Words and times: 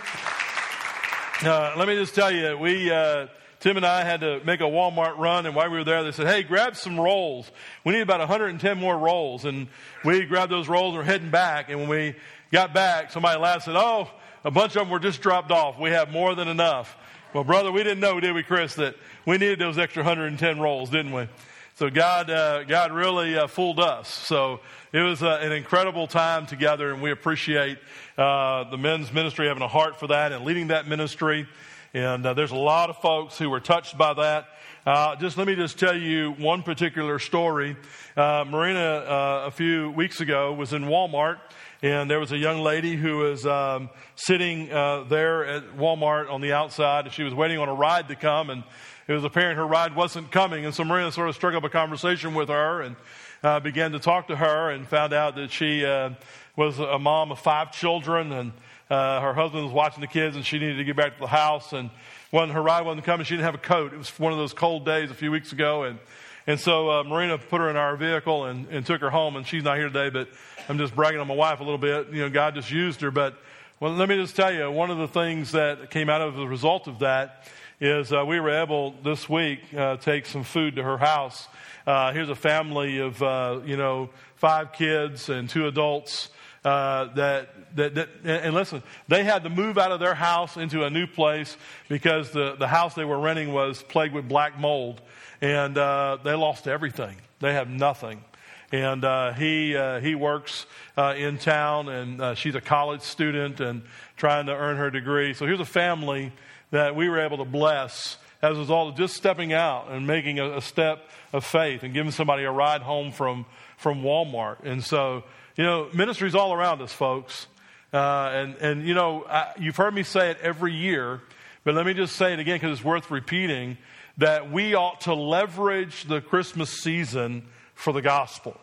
Uh, 1.44 1.74
let 1.78 1.88
me 1.88 1.96
just 1.96 2.16
tell 2.16 2.32
you, 2.32 2.58
we, 2.58 2.90
uh, 2.90 3.28
Tim 3.60 3.78
and 3.78 3.86
I 3.86 4.04
had 4.04 4.22
to 4.22 4.44
make 4.44 4.62
a 4.62 4.66
Walmart 4.66 5.18
run, 5.18 5.46
and 5.46 5.56
while 5.56 5.70
we 5.70 5.78
were 5.78 5.84
there, 5.84 6.04
they 6.04 6.12
said, 6.12 6.28
Hey, 6.28 6.44
grab 6.44 6.76
some 6.76 7.00
rolls. 7.00 7.52
We 7.84 7.94
need 7.94 8.02
about 8.02 8.20
110 8.20 8.80
more 8.80 8.98
rolls. 8.98 9.46
And 9.46 9.68
we 10.04 10.26
grabbed 10.26 10.52
those 10.52 10.68
rolls 10.68 10.96
and 10.96 10.98
we're 10.98 11.04
heading 11.04 11.30
back. 11.30 11.70
And 11.70 11.80
when 11.80 11.90
we 11.90 12.16
got 12.52 12.74
back, 12.74 13.12
somebody 13.12 13.40
laughed 13.40 13.68
and 13.68 13.76
said, 13.76 13.82
Oh, 13.82 14.10
a 14.44 14.52
bunch 14.52 14.76
of 14.76 14.84
them 14.84 14.90
were 14.90 15.00
just 15.00 15.22
dropped 15.22 15.52
off. 15.52 15.80
We 15.80 15.90
have 15.92 16.12
more 16.12 16.36
than 16.36 16.48
enough. 16.48 16.96
Well, 17.36 17.44
brother, 17.44 17.70
we 17.70 17.84
didn't 17.84 18.00
know, 18.00 18.18
did 18.22 18.34
we, 18.34 18.44
Chris, 18.44 18.76
that 18.76 18.96
we 19.26 19.38
needed 19.38 19.60
those 19.60 19.78
extra 19.78 20.04
110 20.04 20.58
rolls, 20.58 20.90
didn't 20.90 21.12
we? 21.12 21.28
So 21.74 21.90
God, 21.90 22.30
uh, 22.30 22.64
God 22.64 22.94
really 22.94 23.38
uh, 23.38 23.48
fooled 23.48 23.78
us. 23.78 24.08
So 24.08 24.62
it 24.94 25.02
was 25.02 25.22
uh, 25.22 25.40
an 25.42 25.52
incredible 25.52 26.08
time 26.08 26.46
together, 26.46 26.94
and 26.94 27.02
we 27.02 27.12
appreciate 27.12 27.78
uh, 28.18 28.70
the 28.70 28.78
men's 28.78 29.12
ministry 29.12 29.50
having 29.50 29.64
a 29.64 29.68
heart 29.68 30.00
for 30.00 30.08
that 30.08 30.32
and 30.32 30.46
leading 30.46 30.68
that 30.68 30.88
ministry. 30.88 31.46
And 31.94 32.26
uh, 32.26 32.36
there's 32.36 32.52
a 32.52 32.56
lot 32.56 32.90
of 32.90 33.00
folks 33.00 33.38
who 33.38 33.50
were 33.50 33.60
touched 33.60 33.98
by 33.98 34.14
that. 34.14 34.48
Uh, 34.86 35.16
just 35.16 35.36
let 35.36 35.48
me 35.48 35.56
just 35.56 35.80
tell 35.80 35.98
you 35.98 36.32
one 36.34 36.62
particular 36.62 37.18
story. 37.18 37.76
Marina, 38.16 39.04
a 39.46 39.52
few 39.52 39.90
weeks 39.92 40.22
ago, 40.22 40.54
was 40.54 40.74
in 40.74 40.84
Walmart 40.84 41.40
and 41.82 42.10
there 42.10 42.20
was 42.20 42.32
a 42.32 42.38
young 42.38 42.62
lady 42.62 42.96
who 42.96 43.18
was 43.18 43.46
um, 43.46 43.90
sitting 44.16 44.72
uh, 44.72 45.04
there 45.04 45.46
at 45.46 45.78
Walmart 45.78 46.32
on 46.32 46.42
the 46.42 46.54
outside, 46.54 47.06
and 47.06 47.14
she 47.14 47.22
was 47.22 47.34
waiting 47.34 47.60
on 47.60 47.70
a 47.70 47.74
ride 47.74 48.08
to 48.08 48.16
come, 48.16 48.50
and 48.50 48.64
it 49.08 49.14
was 49.14 49.24
apparent 49.24 49.58
her 49.58 49.68
ride 49.68 49.96
wasn't 49.96 50.32
coming. 50.32 50.66
And 50.66 50.74
so 50.74 50.84
Marina 50.84 51.12
sort 51.12 51.30
of 51.30 51.36
struck 51.36 51.54
up 51.54 51.64
a 51.64 51.70
conversation 51.70 52.34
with 52.34 52.50
her 52.50 52.82
and 52.82 52.96
uh, 53.44 53.60
began 53.60 53.92
to 53.92 54.00
talk 54.00 54.30
to 54.30 54.36
her, 54.36 54.72
and 54.72 54.88
found 54.88 55.14
out 55.14 55.36
that 55.36 55.52
she 55.52 55.86
uh, 55.86 56.12
was 56.56 56.80
a 56.80 56.98
mom 56.98 57.32
of 57.32 57.38
five 57.40 57.72
children, 57.72 58.32
and 58.32 58.52
uh, 58.90 59.22
her 59.22 59.34
husband 59.34 59.64
was 59.64 59.74
watching 59.74 60.02
the 60.02 60.08
kids, 60.08 60.36
and 60.36 60.44
she 60.44 60.58
needed 60.58 60.78
to 60.78 60.84
get 60.86 60.96
back 60.96 61.16
to 61.16 61.20
the 61.20 61.28
house. 61.28 61.72
And 61.72 61.92
when 62.32 62.50
her 62.50 62.62
ride 62.62 62.86
wasn't 62.86 63.06
coming, 63.06 63.26
she 63.26 63.36
didn't 63.36 63.46
have 63.46 63.56
a 63.56 63.60
coat. 63.60 63.94
It 63.94 63.98
was 63.98 64.10
one 64.20 64.32
of 64.32 64.38
those 64.38 64.54
cold 64.54 64.86
days 64.86 65.12
a 65.12 65.14
few 65.14 65.32
weeks 65.32 65.52
ago, 65.52 65.84
and 65.84 66.00
and 66.48 66.60
so 66.60 66.92
uh, 66.92 67.04
Marina 67.04 67.38
put 67.40 67.60
her 67.60 67.70
in 67.70 67.76
our 67.76 67.96
vehicle 67.96 68.46
and, 68.46 68.68
and 68.70 68.86
took 68.86 69.02
her 69.02 69.10
home, 69.10 69.36
and 69.36 69.48
she's 69.48 69.64
not 69.64 69.78
here 69.78 69.88
today, 69.88 70.10
but 70.10 70.30
I'm 70.70 70.78
just 70.78 70.96
bragging 70.96 71.20
on 71.20 71.28
my 71.28 71.34
wife 71.34 71.60
a 71.60 71.64
little 71.64 71.80
bit. 71.80 72.10
You 72.10 72.22
know, 72.22 72.30
God 72.30 72.54
just 72.54 72.70
used 72.70 73.02
her. 73.02 73.10
But 73.10 73.36
well, 73.80 73.94
let 73.94 74.08
me 74.08 74.16
just 74.16 74.36
tell 74.36 74.54
you, 74.54 74.70
one 74.70 74.92
of 74.92 75.00
the 75.00 75.08
things 75.08 75.54
that 75.54 75.90
came 75.90 76.08
out 76.10 76.22
of 76.22 76.36
the 76.36 76.48
result 76.48 76.88
of 76.88 77.00
that 77.00 77.48
is 77.82 78.14
uh, 78.14 78.24
we 78.26 78.40
were 78.40 78.52
able 78.52 78.96
this 79.04 79.28
week 79.28 79.60
uh, 79.76 79.98
take 79.98 80.26
some 80.26 80.44
food 80.44 80.76
to 80.76 80.84
her 80.84 80.98
house. 80.98 81.48
Uh, 81.86 82.14
here's 82.14 82.30
a 82.30 82.36
family 82.36 83.00
of 83.00 83.22
uh, 83.22 83.60
you 83.66 83.78
know 83.78 84.10
five 84.36 84.72
kids 84.72 85.30
and 85.30 85.50
two 85.50 85.68
adults. 85.68 86.30
Uh, 86.66 87.14
that, 87.14 87.76
that, 87.76 87.94
that, 87.94 88.10
and 88.26 88.56
listen, 88.56 88.82
they 89.08 89.24
had 89.24 89.44
to 89.44 89.50
move 89.50 89.78
out 89.78 89.92
of 89.92 90.00
their 90.00 90.16
house 90.16 90.58
into 90.58 90.84
a 90.84 90.90
new 90.90 91.06
place 91.06 91.58
because 91.90 92.32
the, 92.32 92.56
the 92.56 92.68
house 92.68 92.96
they 92.96 93.06
were 93.06 93.20
renting 93.20 93.54
was 93.54 93.84
plagued 93.84 94.16
with 94.16 94.28
black 94.28 94.60
mold 94.60 95.00
and 95.42 95.78
uh, 95.78 96.18
they 96.24 96.34
lost 96.34 96.68
everything. 96.68 97.18
They 97.40 97.54
have 97.54 97.70
nothing. 97.70 98.24
And 98.72 99.06
uh, 99.06 99.34
he 99.34 99.78
uh, 99.78 100.00
he 100.00 100.16
works 100.16 100.66
uh, 100.98 101.14
in 101.16 101.38
town, 101.38 101.88
and 101.88 102.20
uh, 102.20 102.34
she's 102.34 102.56
a 102.56 102.62
college 102.62 103.02
student 103.02 103.60
and 103.60 103.84
trying 104.18 104.48
to 104.48 104.54
earn 104.54 104.78
her 104.78 104.90
degree. 104.90 105.36
So 105.36 105.46
here's 105.46 105.60
a 105.60 105.66
family 105.66 106.34
that 106.72 106.96
we 106.96 107.08
were 107.08 107.20
able 107.20 107.38
to 107.38 107.46
bless 107.46 108.18
as 108.42 108.58
a 108.58 108.60
result 108.60 108.94
of 108.94 108.98
just 108.98 109.16
stepping 109.16 109.54
out 109.54 109.92
and 109.92 110.08
making 110.08 110.40
a, 110.40 110.58
a 110.58 110.62
step 110.62 111.08
of 111.32 111.46
faith 111.46 111.84
and 111.84 111.94
giving 111.94 112.12
somebody 112.12 112.44
a 112.44 112.52
ride 112.52 112.82
home 112.82 113.12
from 113.12 113.46
from 113.78 114.02
Walmart. 114.02 114.64
And 114.64 114.84
so 114.84 115.24
you 115.56 115.64
know, 115.64 115.88
ministry's 115.94 116.36
all 116.36 116.54
around 116.54 116.82
us, 116.82 116.92
folks. 116.92 117.48
Uh, 117.94 118.30
and 118.34 118.56
and 118.58 118.88
you 118.88 118.94
know, 118.94 119.26
I, 119.28 119.54
you've 119.60 119.78
heard 119.78 119.94
me 119.94 120.04
say 120.04 120.32
it 120.32 120.38
every 120.42 120.74
year, 120.74 121.22
but 121.64 121.76
let 121.76 121.86
me 121.86 121.94
just 121.94 122.16
say 122.16 122.34
it 122.34 122.40
again 122.40 122.56
because 122.56 122.78
it's 122.78 122.86
worth 122.86 123.10
repeating 123.10 123.78
that 124.18 124.52
we 124.52 124.76
ought 124.76 125.02
to 125.02 125.14
leverage 125.14 126.04
the 126.06 126.22
Christmas 126.22 126.70
season 126.70 127.44
for 127.74 127.94
the 127.94 128.02
gospel. 128.02 128.60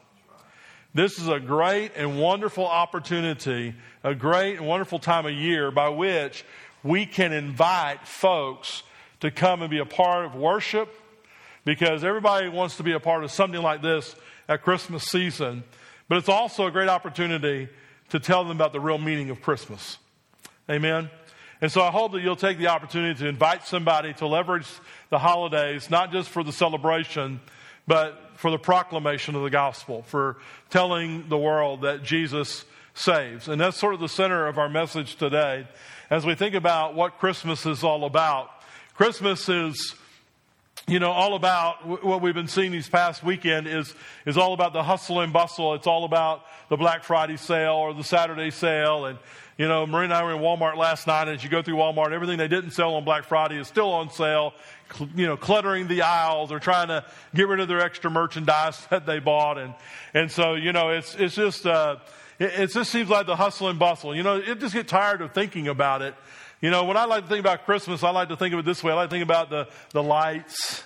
This 0.95 1.19
is 1.19 1.29
a 1.29 1.41
great 1.41 1.93
and 1.97 2.21
wonderful 2.21 2.67
opportunity, 2.67 3.75
a 4.05 4.15
great 4.15 4.59
and 4.59 4.67
wonderful 4.67 4.99
time 4.99 5.25
of 5.25 5.33
year 5.33 5.71
by 5.71 5.89
which 5.89 6.45
we 6.83 7.07
can 7.07 7.33
invite 7.33 8.07
folks 8.07 8.83
to 9.21 9.31
come 9.31 9.63
and 9.63 9.71
be 9.71 9.79
a 9.79 9.87
part 9.87 10.27
of 10.27 10.35
worship 10.35 10.93
because 11.65 12.05
everybody 12.05 12.49
wants 12.49 12.77
to 12.77 12.83
be 12.83 12.93
a 12.93 13.01
part 13.01 13.25
of 13.25 13.31
something 13.31 13.63
like 13.63 13.81
this 13.81 14.15
at 14.49 14.63
Christmas 14.63 15.05
season. 15.05 15.65
But 16.13 16.19
it's 16.19 16.29
also 16.29 16.67
a 16.67 16.71
great 16.71 16.91
opportunity 16.91 17.71
to 18.11 18.21
tell 18.21 18.45
them 18.45 18.55
about 18.55 18.75
the 18.75 18.81
real 18.81 18.99
meaning 18.99 19.31
of 19.31 19.41
Christmas. 19.41 19.97
Amen. 20.69 21.09
And 21.63 21.73
so 21.73 21.81
I 21.81 21.91
hope 21.91 22.13
that 22.13 22.21
you'll 22.21 22.37
take 22.37 22.59
the 22.59 22.67
opportunity 22.67 23.19
to 23.21 23.29
invite 23.29 23.67
somebody 23.67 24.13
to 24.13 24.27
leverage 24.27 24.67
the 25.09 25.19
holidays, 25.19 25.89
not 25.89 26.13
just 26.13 26.29
for 26.29 26.45
the 26.45 26.53
celebration, 26.53 27.41
but 27.87 28.33
for 28.35 28.51
the 28.51 28.59
proclamation 28.59 29.37
of 29.37 29.43
the 29.43 29.49
gospel, 29.49 30.03
for 30.03 30.37
telling 30.69 31.31
the 31.31 31.39
world 31.39 31.81
that 31.81 32.03
Jesus 32.03 32.67
saves. 32.93 33.49
And 33.49 33.59
that's 33.59 33.79
sort 33.79 33.95
of 33.95 34.01
the 34.01 34.07
center 34.07 34.47
of 34.49 34.59
our 34.59 34.69
message 34.69 35.17
today 35.17 35.67
as 36.11 36.27
we 36.27 36.35
think 36.35 36.55
about 36.55 36.95
what 36.95 37.17
Christmas 37.21 37.65
is 37.65 37.83
all 37.83 38.05
about. 38.05 38.51
Christmas 38.93 39.49
is 39.49 39.95
you 40.89 40.99
know, 40.99 41.13
all 41.13 41.35
about 41.35 42.05
what 42.05 42.21
we've 42.23 42.35
been 42.35 42.49
seeing 42.49 42.73
these 42.73 42.89
past 42.89 43.23
weekend 43.23 43.69
is, 43.69 43.95
is 44.27 44.37
all 44.37 44.53
about 44.53 44.73
the 44.73 44.83
hustle 44.83 45.21
and 45.21 45.33
bustle. 45.33 45.75
It's 45.75 45.87
all 45.87 46.05
about 46.05 46.45
the 46.69 46.77
Black 46.77 47.05
Friday 47.05 47.37
sale 47.37 47.75
or 47.75 47.95
the 47.95 48.03
Saturday 48.03 48.51
sale. 48.51 49.07
And, 49.07 49.19
you 49.57 49.69
know, 49.69 49.87
Marie 49.87 50.05
and 50.05 50.13
I 50.13 50.25
were 50.25 50.33
in 50.33 50.41
Walmart 50.41 50.77
last 50.77 51.07
night, 51.07 51.29
and 51.29 51.37
as 51.37 51.45
you 51.45 51.51
go 51.51 51.63
through 51.63 51.77
Walmart, 51.77 52.13
everything 52.13 52.37
they 52.37 52.49
didn't 52.49 52.73
sell 52.73 52.95
on 52.95 53.05
Black 53.05 53.25
Friday 53.25 53.59
is 53.59 53.69
still 53.69 53.91
on 53.93 54.11
sale, 54.11 54.55
you 55.15 55.27
know, 55.27 55.37
cluttering 55.37 55.87
the 55.87 56.03
aisles 56.03 56.51
or 56.51 56.59
trying 56.59 56.89
to 56.89 57.05
get 57.33 57.47
rid 57.47 57.61
of 57.61 57.69
their 57.69 57.81
extra 57.81 58.11
merchandise 58.11 58.85
that 58.91 59.07
they 59.07 59.21
bought. 59.21 59.59
And, 59.59 59.75
and 60.15 60.33
so, 60.33 60.55
you 60.55 60.73
know, 60.73 60.91
it's, 60.91 61.15
it's 61.15 61.37
just, 61.37 61.65
uh, 61.65 61.97
it, 62.41 62.59
it 62.59 62.73
just 62.73 62.91
seems 62.91 63.09
like 63.09 63.27
the 63.27 63.37
hustle 63.37 63.69
and 63.69 63.79
bustle. 63.79 64.17
You 64.17 64.25
know, 64.25 64.37
it 64.37 64.59
just 64.59 64.75
get 64.75 64.89
tired 64.89 65.23
of 65.23 65.33
thinking 65.33 65.69
about 65.69 66.03
it. 66.03 66.15
You 66.63 66.71
know, 66.71 66.85
when 66.85 66.97
I 66.97 67.07
like 67.07 67.25
to 67.25 67.29
think 67.29 67.41
about 67.41 67.65
Christmas, 67.65 68.05
I 68.05 68.11
like 68.11 68.29
to 68.29 68.37
think 68.37 68.55
of 68.55 68.61
it 68.61 68.65
this 68.65 68.85
way. 68.85 68.93
I 68.93 68.95
like 68.95 69.11
to 69.11 69.15
think 69.15 69.25
about 69.25 69.51
the, 69.51 69.67
the 69.91 70.01
lights 70.01 70.85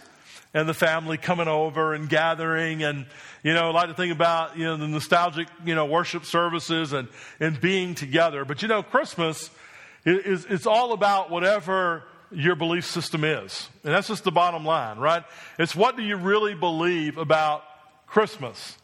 and 0.54 0.66
the 0.66 0.72
family 0.72 1.18
coming 1.18 1.48
over 1.48 1.92
and 1.92 2.08
gathering 2.08 2.82
and, 2.82 3.04
you 3.42 3.52
know, 3.52 3.68
I 3.68 3.72
like 3.72 3.88
to 3.88 3.94
think 3.94 4.10
about, 4.10 4.56
you 4.56 4.64
know, 4.64 4.78
the 4.78 4.88
nostalgic, 4.88 5.48
you 5.66 5.74
know, 5.74 5.84
worship 5.84 6.24
services 6.24 6.94
and, 6.94 7.08
and 7.40 7.60
being 7.60 7.94
together. 7.94 8.46
But, 8.46 8.62
you 8.62 8.68
know, 8.68 8.82
Christmas 8.82 9.50
is, 10.06 10.46
is 10.46 10.66
all 10.66 10.94
about 10.94 11.30
whatever 11.30 12.04
your 12.30 12.56
belief 12.56 12.86
system 12.86 13.22
is. 13.22 13.68
And 13.84 13.92
that's 13.92 14.08
just 14.08 14.24
the 14.24 14.32
bottom 14.32 14.64
line, 14.64 14.96
right? 14.96 15.24
It's 15.58 15.76
what 15.76 15.98
do 15.98 16.02
you 16.02 16.16
really 16.16 16.54
believe 16.54 17.18
about 17.18 17.64
Christmas? 18.06 18.78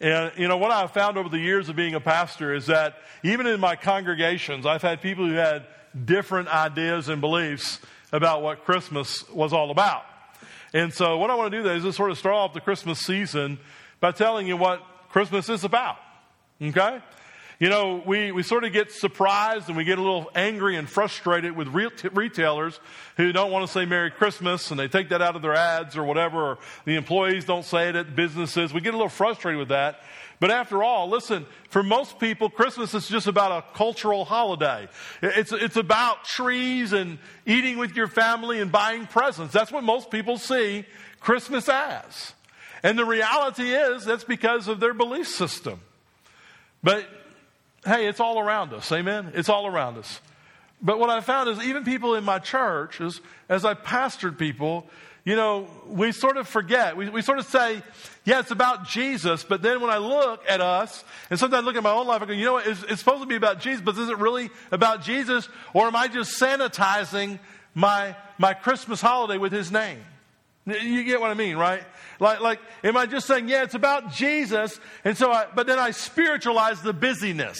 And, 0.00 0.32
you 0.38 0.48
know, 0.48 0.56
what 0.56 0.70
I've 0.70 0.92
found 0.92 1.18
over 1.18 1.28
the 1.28 1.38
years 1.38 1.68
of 1.68 1.76
being 1.76 1.94
a 1.94 2.00
pastor 2.00 2.54
is 2.54 2.68
that 2.68 2.94
even 3.22 3.46
in 3.46 3.60
my 3.60 3.76
congregations, 3.76 4.64
I've 4.64 4.80
had 4.80 5.02
people 5.02 5.26
who 5.26 5.34
had 5.34 5.66
different 6.04 6.48
ideas 6.48 7.08
and 7.08 7.20
beliefs 7.20 7.80
about 8.12 8.42
what 8.42 8.64
Christmas 8.64 9.28
was 9.30 9.52
all 9.52 9.70
about. 9.70 10.04
And 10.72 10.92
so, 10.92 11.18
what 11.18 11.30
I 11.30 11.34
want 11.34 11.50
to 11.50 11.58
do 11.58 11.62
today 11.62 11.76
is 11.76 11.82
just 11.82 11.96
sort 11.96 12.10
of 12.10 12.18
start 12.18 12.34
off 12.34 12.54
the 12.54 12.60
Christmas 12.60 13.00
season 13.00 13.58
by 13.98 14.12
telling 14.12 14.46
you 14.46 14.56
what 14.56 14.82
Christmas 15.10 15.48
is 15.48 15.64
about. 15.64 15.96
Okay? 16.62 17.00
You 17.60 17.68
know, 17.68 18.02
we, 18.06 18.32
we 18.32 18.42
sort 18.42 18.64
of 18.64 18.72
get 18.72 18.90
surprised 18.90 19.68
and 19.68 19.76
we 19.76 19.84
get 19.84 19.98
a 19.98 20.00
little 20.00 20.30
angry 20.34 20.76
and 20.76 20.88
frustrated 20.88 21.54
with 21.54 21.68
retailers 21.68 22.80
who 23.18 23.32
don't 23.32 23.50
want 23.50 23.66
to 23.66 23.70
say 23.70 23.84
Merry 23.84 24.10
Christmas 24.10 24.70
and 24.70 24.80
they 24.80 24.88
take 24.88 25.10
that 25.10 25.20
out 25.20 25.36
of 25.36 25.42
their 25.42 25.54
ads 25.54 25.94
or 25.94 26.04
whatever, 26.04 26.52
or 26.52 26.58
the 26.86 26.96
employees 26.96 27.44
don't 27.44 27.66
say 27.66 27.90
it 27.90 27.96
at 27.96 28.16
businesses. 28.16 28.72
We 28.72 28.80
get 28.80 28.94
a 28.94 28.96
little 28.96 29.10
frustrated 29.10 29.58
with 29.58 29.68
that. 29.68 30.00
But 30.40 30.50
after 30.50 30.82
all, 30.82 31.08
listen, 31.10 31.44
for 31.68 31.82
most 31.82 32.18
people, 32.18 32.48
Christmas 32.48 32.94
is 32.94 33.06
just 33.06 33.26
about 33.26 33.52
a 33.52 33.76
cultural 33.76 34.24
holiday. 34.24 34.88
It's, 35.20 35.52
it's 35.52 35.76
about 35.76 36.24
trees 36.24 36.94
and 36.94 37.18
eating 37.44 37.76
with 37.76 37.94
your 37.94 38.08
family 38.08 38.58
and 38.58 38.72
buying 38.72 39.06
presents. 39.06 39.52
That's 39.52 39.70
what 39.70 39.84
most 39.84 40.10
people 40.10 40.38
see 40.38 40.86
Christmas 41.20 41.68
as. 41.68 42.32
And 42.82 42.98
the 42.98 43.04
reality 43.04 43.70
is 43.70 44.06
that's 44.06 44.24
because 44.24 44.66
of 44.66 44.80
their 44.80 44.94
belief 44.94 45.28
system. 45.28 45.80
But 46.82 47.06
hey, 47.84 48.08
it's 48.08 48.20
all 48.20 48.40
around 48.40 48.72
us. 48.72 48.90
Amen? 48.92 49.32
It's 49.34 49.50
all 49.50 49.66
around 49.66 49.98
us. 49.98 50.20
But 50.80 50.98
what 50.98 51.10
I 51.10 51.20
found 51.20 51.50
is 51.50 51.58
even 51.60 51.84
people 51.84 52.14
in 52.14 52.24
my 52.24 52.38
church, 52.38 53.02
as, 53.02 53.20
as 53.50 53.66
I 53.66 53.74
pastored 53.74 54.38
people, 54.38 54.88
you 55.24 55.36
know, 55.36 55.68
we 55.86 56.12
sort 56.12 56.36
of 56.36 56.48
forget. 56.48 56.96
We, 56.96 57.08
we 57.08 57.22
sort 57.22 57.38
of 57.38 57.46
say, 57.46 57.82
yeah, 58.24 58.40
it's 58.40 58.50
about 58.50 58.86
Jesus. 58.88 59.44
But 59.44 59.62
then 59.62 59.80
when 59.80 59.90
I 59.90 59.98
look 59.98 60.42
at 60.48 60.60
us, 60.60 61.04
and 61.28 61.38
sometimes 61.38 61.62
I 61.62 61.64
look 61.64 61.76
at 61.76 61.82
my 61.82 61.92
own 61.92 62.06
life, 62.06 62.22
I 62.22 62.26
go, 62.26 62.32
you 62.32 62.44
know 62.44 62.54
what? 62.54 62.66
It's, 62.66 62.82
it's 62.84 63.00
supposed 63.00 63.22
to 63.22 63.26
be 63.26 63.36
about 63.36 63.60
Jesus, 63.60 63.82
but 63.82 63.96
is 63.98 64.08
it 64.08 64.18
really 64.18 64.50
about 64.70 65.02
Jesus? 65.02 65.48
Or 65.74 65.86
am 65.86 65.96
I 65.96 66.08
just 66.08 66.40
sanitizing 66.40 67.38
my, 67.74 68.16
my 68.38 68.54
Christmas 68.54 69.00
holiday 69.00 69.38
with 69.38 69.52
his 69.52 69.70
name? 69.70 69.98
You 70.66 71.04
get 71.04 71.20
what 71.20 71.30
I 71.30 71.34
mean, 71.34 71.56
right? 71.56 71.82
Like, 72.18 72.40
like, 72.40 72.60
am 72.84 72.96
I 72.96 73.06
just 73.06 73.26
saying, 73.26 73.48
yeah, 73.48 73.62
it's 73.62 73.74
about 73.74 74.12
Jesus, 74.12 74.78
and 75.04 75.16
so 75.16 75.32
I, 75.32 75.46
but 75.54 75.66
then 75.66 75.78
I 75.78 75.90
spiritualize 75.90 76.82
the 76.82 76.92
busyness, 76.92 77.58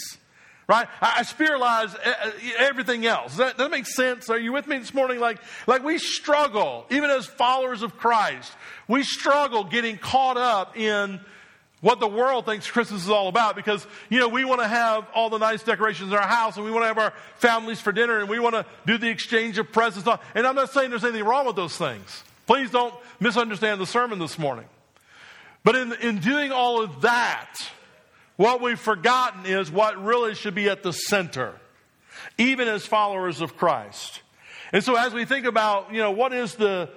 right? 0.71 0.87
I, 1.01 1.23
spiritualize 1.23 1.93
eh, 1.95 2.13
eh, 2.23 2.31
everything 2.59 3.05
else. 3.05 3.31
Does 3.31 3.37
that, 3.37 3.57
does 3.57 3.65
that 3.65 3.71
make 3.71 3.85
sense? 3.85 4.29
Are 4.29 4.39
you 4.39 4.53
with 4.53 4.67
me 4.67 4.77
this 4.77 4.93
morning? 4.93 5.19
Like, 5.19 5.39
like 5.67 5.83
we 5.83 5.97
struggle, 5.97 6.85
even 6.89 7.09
as 7.09 7.25
followers 7.25 7.81
of 7.81 7.97
Christ, 7.97 8.53
we 8.87 9.03
struggle 9.03 9.65
getting 9.65 9.97
caught 9.97 10.37
up 10.37 10.77
in 10.77 11.19
what 11.81 11.99
the 11.99 12.07
world 12.07 12.45
thinks 12.45 12.71
Christmas 12.71 13.03
is 13.03 13.09
all 13.09 13.27
about 13.27 13.57
because, 13.57 13.85
you 14.09 14.19
know, 14.19 14.29
we 14.29 14.45
want 14.45 14.61
to 14.61 14.67
have 14.67 15.05
all 15.13 15.29
the 15.29 15.39
nice 15.39 15.61
decorations 15.61 16.13
in 16.13 16.17
our 16.17 16.25
house 16.25 16.55
and 16.55 16.63
we 16.63 16.71
want 16.71 16.83
to 16.83 16.87
have 16.87 16.97
our 16.97 17.11
families 17.35 17.81
for 17.81 17.91
dinner 17.91 18.19
and 18.19 18.29
we 18.29 18.39
want 18.39 18.55
to 18.55 18.65
do 18.85 18.97
the 18.97 19.09
exchange 19.09 19.57
of 19.57 19.73
presents. 19.73 20.07
And 20.33 20.47
I'm 20.47 20.55
not 20.55 20.71
saying 20.71 20.89
there's 20.89 21.03
anything 21.03 21.25
wrong 21.25 21.47
with 21.47 21.57
those 21.57 21.75
things. 21.75 22.23
Please 22.47 22.71
don't 22.71 22.93
misunderstand 23.19 23.81
the 23.81 23.85
sermon 23.85 24.19
this 24.19 24.39
morning. 24.39 24.65
But 25.65 25.75
in, 25.75 25.93
in 26.01 26.19
doing 26.19 26.53
all 26.53 26.81
of 26.81 27.01
that, 27.01 27.55
what 28.41 28.59
we've 28.59 28.79
forgotten 28.79 29.45
is 29.45 29.69
what 29.71 30.03
really 30.03 30.33
should 30.33 30.55
be 30.55 30.67
at 30.67 30.81
the 30.81 30.91
center, 30.91 31.53
even 32.39 32.67
as 32.67 32.87
followers 32.87 33.39
of 33.39 33.55
Christ. 33.55 34.21
And 34.73 34.83
so 34.83 34.95
as 34.95 35.13
we 35.13 35.25
think 35.25 35.45
about, 35.45 35.93
you 35.93 35.99
know, 35.99 36.09
what 36.09 36.33
is 36.33 36.55
the, 36.55 36.89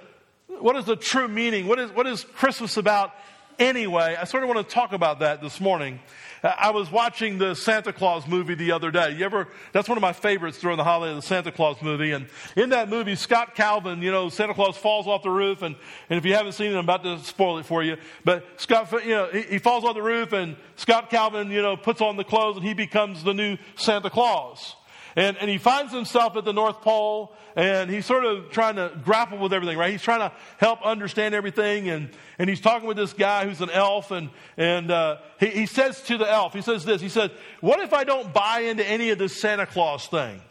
what 0.47 0.75
is 0.75 0.85
the 0.85 0.95
true 0.95 1.27
meaning? 1.27 1.67
What 1.67 1.77
is, 1.77 1.91
what 1.91 2.07
is 2.07 2.23
Christmas 2.23 2.77
about 2.77 3.11
anyway? 3.59 4.15
I 4.19 4.25
sort 4.25 4.43
of 4.43 4.49
want 4.49 4.67
to 4.67 4.73
talk 4.73 4.93
about 4.93 5.19
that 5.19 5.41
this 5.41 5.59
morning. 5.59 5.99
Uh, 6.43 6.53
I 6.57 6.71
was 6.71 6.91
watching 6.91 7.37
the 7.37 7.55
Santa 7.55 7.91
Claus 7.91 8.27
movie 8.27 8.55
the 8.55 8.71
other 8.71 8.91
day. 8.91 9.11
You 9.11 9.25
ever, 9.25 9.47
that's 9.71 9.89
one 9.89 9.97
of 9.97 10.01
my 10.01 10.13
favorites 10.13 10.59
during 10.59 10.77
the 10.77 10.83
holiday, 10.83 11.15
the 11.15 11.21
Santa 11.21 11.51
Claus 11.51 11.81
movie. 11.81 12.11
And 12.11 12.27
in 12.55 12.69
that 12.69 12.89
movie, 12.89 13.15
Scott 13.15 13.55
Calvin, 13.55 14.01
you 14.01 14.11
know, 14.11 14.29
Santa 14.29 14.53
Claus 14.53 14.77
falls 14.77 15.07
off 15.07 15.23
the 15.23 15.29
roof. 15.29 15.61
And, 15.61 15.75
and 16.09 16.17
if 16.17 16.25
you 16.25 16.33
haven't 16.33 16.53
seen 16.53 16.71
it, 16.71 16.75
I'm 16.75 16.83
about 16.83 17.03
to 17.03 17.19
spoil 17.19 17.57
it 17.57 17.65
for 17.65 17.83
you. 17.83 17.97
But 18.23 18.45
Scott, 18.57 18.91
you 19.03 19.15
know, 19.15 19.29
he, 19.31 19.41
he 19.41 19.57
falls 19.57 19.83
off 19.83 19.95
the 19.95 20.03
roof 20.03 20.33
and 20.33 20.55
Scott 20.75 21.09
Calvin, 21.09 21.51
you 21.51 21.61
know, 21.61 21.77
puts 21.77 22.01
on 22.01 22.17
the 22.17 22.23
clothes 22.23 22.57
and 22.57 22.65
he 22.65 22.73
becomes 22.73 23.23
the 23.23 23.33
new 23.33 23.57
Santa 23.75 24.09
Claus. 24.09 24.75
And, 25.15 25.37
and 25.37 25.49
he 25.49 25.57
finds 25.57 25.93
himself 25.93 26.35
at 26.35 26.43
the 26.43 26.51
North 26.51 26.81
Pole 26.81 27.33
and 27.55 27.89
he's 27.89 28.05
sort 28.05 28.25
of 28.25 28.49
trying 28.49 28.75
to 28.75 28.91
grapple 29.03 29.37
with 29.37 29.53
everything, 29.53 29.77
right? 29.77 29.91
He's 29.91 30.01
trying 30.01 30.19
to 30.19 30.31
help 30.57 30.81
understand 30.81 31.33
everything. 31.33 31.87
And, 31.87 32.09
and 32.37 32.49
he's 32.49 32.59
talking 32.59 32.85
with 32.85 32.97
this 32.97 33.13
guy 33.13 33.45
who's 33.45 33.61
an 33.61 33.69
elf. 33.69 34.11
And, 34.11 34.29
and 34.57 34.91
uh, 34.91 35.17
he, 35.39 35.47
he 35.47 35.65
says 35.65 36.01
to 36.03 36.17
the 36.17 36.29
elf, 36.29 36.53
he 36.53 36.61
says 36.61 36.83
this, 36.83 36.99
he 36.99 37.07
says, 37.07 37.31
What 37.61 37.79
if 37.79 37.93
I 37.93 38.03
don't 38.03 38.33
buy 38.33 38.61
into 38.61 38.85
any 38.85 39.09
of 39.11 39.17
this 39.17 39.39
Santa 39.39 39.65
Claus 39.65 40.05
thing? 40.07 40.41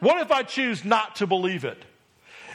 What 0.00 0.20
if 0.20 0.32
I 0.32 0.42
choose 0.42 0.84
not 0.84 1.16
to 1.16 1.28
believe 1.28 1.64
it? 1.64 1.78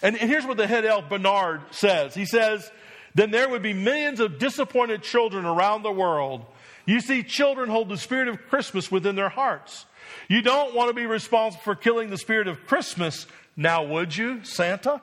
And, 0.02 0.18
and 0.18 0.30
here's 0.30 0.46
what 0.46 0.58
the 0.58 0.68
head 0.68 0.84
elf 0.84 1.08
Bernard 1.08 1.62
says. 1.72 2.14
He 2.14 2.26
says, 2.26 2.70
Then 3.14 3.32
there 3.32 3.48
would 3.48 3.62
be 3.62 3.74
millions 3.74 4.20
of 4.20 4.40
disappointed 4.40 5.04
children 5.04 5.46
around 5.46 5.84
the 5.84 5.92
world. 5.92 6.46
You 6.86 7.00
see, 7.00 7.24
children 7.24 7.70
hold 7.70 7.88
the 7.88 7.98
spirit 7.98 8.28
of 8.28 8.46
Christmas 8.48 8.92
within 8.92 9.16
their 9.16 9.30
hearts. 9.30 9.86
You 10.28 10.42
don't 10.42 10.74
want 10.74 10.90
to 10.90 10.94
be 10.94 11.06
responsible 11.06 11.64
for 11.64 11.76
killing 11.76 12.10
the 12.10 12.18
spirit 12.18 12.48
of 12.48 12.66
Christmas, 12.66 13.28
now 13.56 13.84
would 13.84 14.16
you, 14.16 14.44
Santa? 14.44 15.02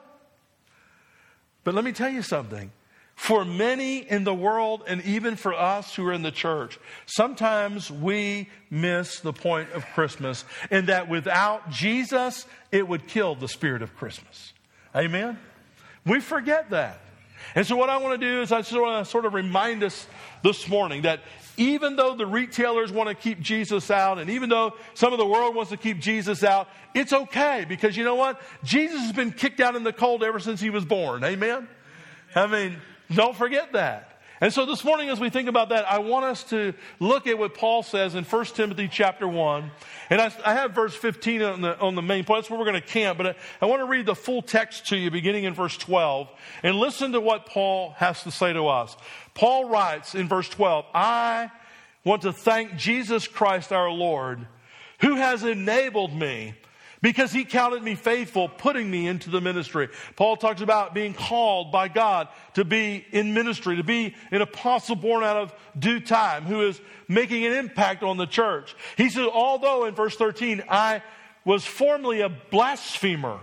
But 1.63 1.73
let 1.73 1.83
me 1.83 1.91
tell 1.91 2.09
you 2.09 2.21
something. 2.21 2.71
For 3.15 3.45
many 3.45 3.99
in 3.99 4.23
the 4.23 4.33
world, 4.33 4.83
and 4.87 5.01
even 5.05 5.35
for 5.35 5.53
us 5.53 5.95
who 5.95 6.05
are 6.07 6.13
in 6.13 6.23
the 6.23 6.31
church, 6.31 6.79
sometimes 7.05 7.91
we 7.91 8.49
miss 8.69 9.19
the 9.19 9.33
point 9.33 9.71
of 9.71 9.85
Christmas, 9.93 10.45
and 10.71 10.87
that 10.87 11.07
without 11.07 11.69
Jesus, 11.69 12.45
it 12.71 12.87
would 12.87 13.07
kill 13.07 13.35
the 13.35 13.47
spirit 13.47 13.81
of 13.81 13.95
Christmas. 13.95 14.53
Amen? 14.95 15.37
We 16.05 16.19
forget 16.19 16.71
that. 16.71 16.99
And 17.55 17.67
so, 17.67 17.75
what 17.75 17.89
I 17.89 17.97
want 17.97 18.19
to 18.19 18.25
do 18.25 18.41
is, 18.41 18.51
I 18.51 18.61
just 18.61 18.73
want 18.73 19.05
to 19.05 19.09
sort 19.09 19.25
of 19.25 19.33
remind 19.33 19.83
us 19.83 20.07
this 20.41 20.67
morning 20.67 21.03
that 21.03 21.19
even 21.57 21.95
though 21.95 22.15
the 22.15 22.25
retailers 22.25 22.91
want 22.91 23.09
to 23.09 23.15
keep 23.15 23.39
Jesus 23.39 23.91
out, 23.91 24.17
and 24.17 24.29
even 24.29 24.49
though 24.49 24.73
some 24.93 25.13
of 25.13 25.19
the 25.19 25.25
world 25.25 25.55
wants 25.55 25.71
to 25.71 25.77
keep 25.77 25.99
Jesus 25.99 26.43
out, 26.43 26.67
it's 26.95 27.13
okay 27.13 27.65
because 27.67 27.95
you 27.95 28.03
know 28.03 28.15
what? 28.15 28.41
Jesus 28.63 28.99
has 29.01 29.13
been 29.13 29.31
kicked 29.31 29.59
out 29.59 29.75
in 29.75 29.83
the 29.83 29.93
cold 29.93 30.23
ever 30.23 30.39
since 30.39 30.59
he 30.59 30.69
was 30.69 30.85
born. 30.85 31.23
Amen? 31.23 31.67
I 32.35 32.47
mean, 32.47 32.77
don't 33.13 33.35
forget 33.35 33.73
that. 33.73 34.12
And 34.43 34.51
so 34.51 34.65
this 34.65 34.83
morning, 34.83 35.07
as 35.07 35.21
we 35.21 35.29
think 35.29 35.47
about 35.47 35.69
that, 35.69 35.89
I 35.89 35.99
want 35.99 36.25
us 36.25 36.43
to 36.49 36.73
look 36.99 37.27
at 37.27 37.39
what 37.39 37.53
Paul 37.53 37.81
says 37.81 38.13
in 38.13 38.25
1 38.25 38.45
Timothy 38.47 38.89
chapter 38.91 39.25
1. 39.25 39.71
And 40.09 40.19
I, 40.19 40.33
I 40.45 40.55
have 40.55 40.73
verse 40.73 40.93
15 40.93 41.41
on 41.41 41.61
the, 41.61 41.79
on 41.79 41.95
the 41.95 42.01
main 42.01 42.25
point. 42.25 42.39
That's 42.41 42.49
where 42.49 42.59
we're 42.59 42.65
going 42.65 42.81
to 42.81 42.85
camp. 42.85 43.17
But 43.17 43.27
I, 43.27 43.35
I 43.61 43.67
want 43.67 43.79
to 43.79 43.85
read 43.85 44.05
the 44.05 44.15
full 44.15 44.41
text 44.41 44.87
to 44.87 44.97
you 44.97 45.09
beginning 45.09 45.45
in 45.45 45.53
verse 45.53 45.77
12 45.77 46.27
and 46.61 46.75
listen 46.75 47.13
to 47.13 47.21
what 47.21 47.45
Paul 47.45 47.91
has 47.91 48.21
to 48.23 48.31
say 48.31 48.51
to 48.51 48.67
us. 48.67 48.97
Paul 49.33 49.69
writes 49.69 50.13
in 50.13 50.27
verse 50.27 50.49
12, 50.49 50.87
I 50.93 51.49
want 52.03 52.23
to 52.23 52.33
thank 52.33 52.75
Jesus 52.75 53.29
Christ 53.29 53.71
our 53.71 53.89
Lord 53.89 54.45
who 54.99 55.15
has 55.15 55.45
enabled 55.45 56.13
me 56.13 56.55
because 57.03 57.33
he 57.33 57.43
counted 57.43 57.83
me 57.83 57.95
faithful, 57.95 58.47
putting 58.47 58.89
me 58.89 59.07
into 59.07 59.29
the 59.29 59.41
ministry. 59.41 59.89
Paul 60.15 60.37
talks 60.37 60.61
about 60.61 60.93
being 60.93 61.13
called 61.13 61.69
by 61.69 61.89
God 61.89 62.29
to 62.53 62.63
be 62.63 63.05
in 63.11 63.33
ministry, 63.33 63.75
to 63.75 63.83
be 63.83 64.15
an 64.31 64.41
apostle 64.41 64.95
born 64.95 65.21
out 65.21 65.35
of 65.35 65.53
due 65.77 65.99
time, 65.99 66.45
who 66.45 66.61
is 66.61 66.79
making 67.09 67.45
an 67.45 67.51
impact 67.51 68.03
on 68.03 68.15
the 68.15 68.25
church. 68.25 68.73
He 68.95 69.09
says, 69.09 69.27
although 69.31 69.83
in 69.83 69.93
verse 69.93 70.15
13, 70.15 70.63
I 70.69 71.03
was 71.43 71.65
formerly 71.65 72.21
a 72.21 72.29
blasphemer, 72.29 73.41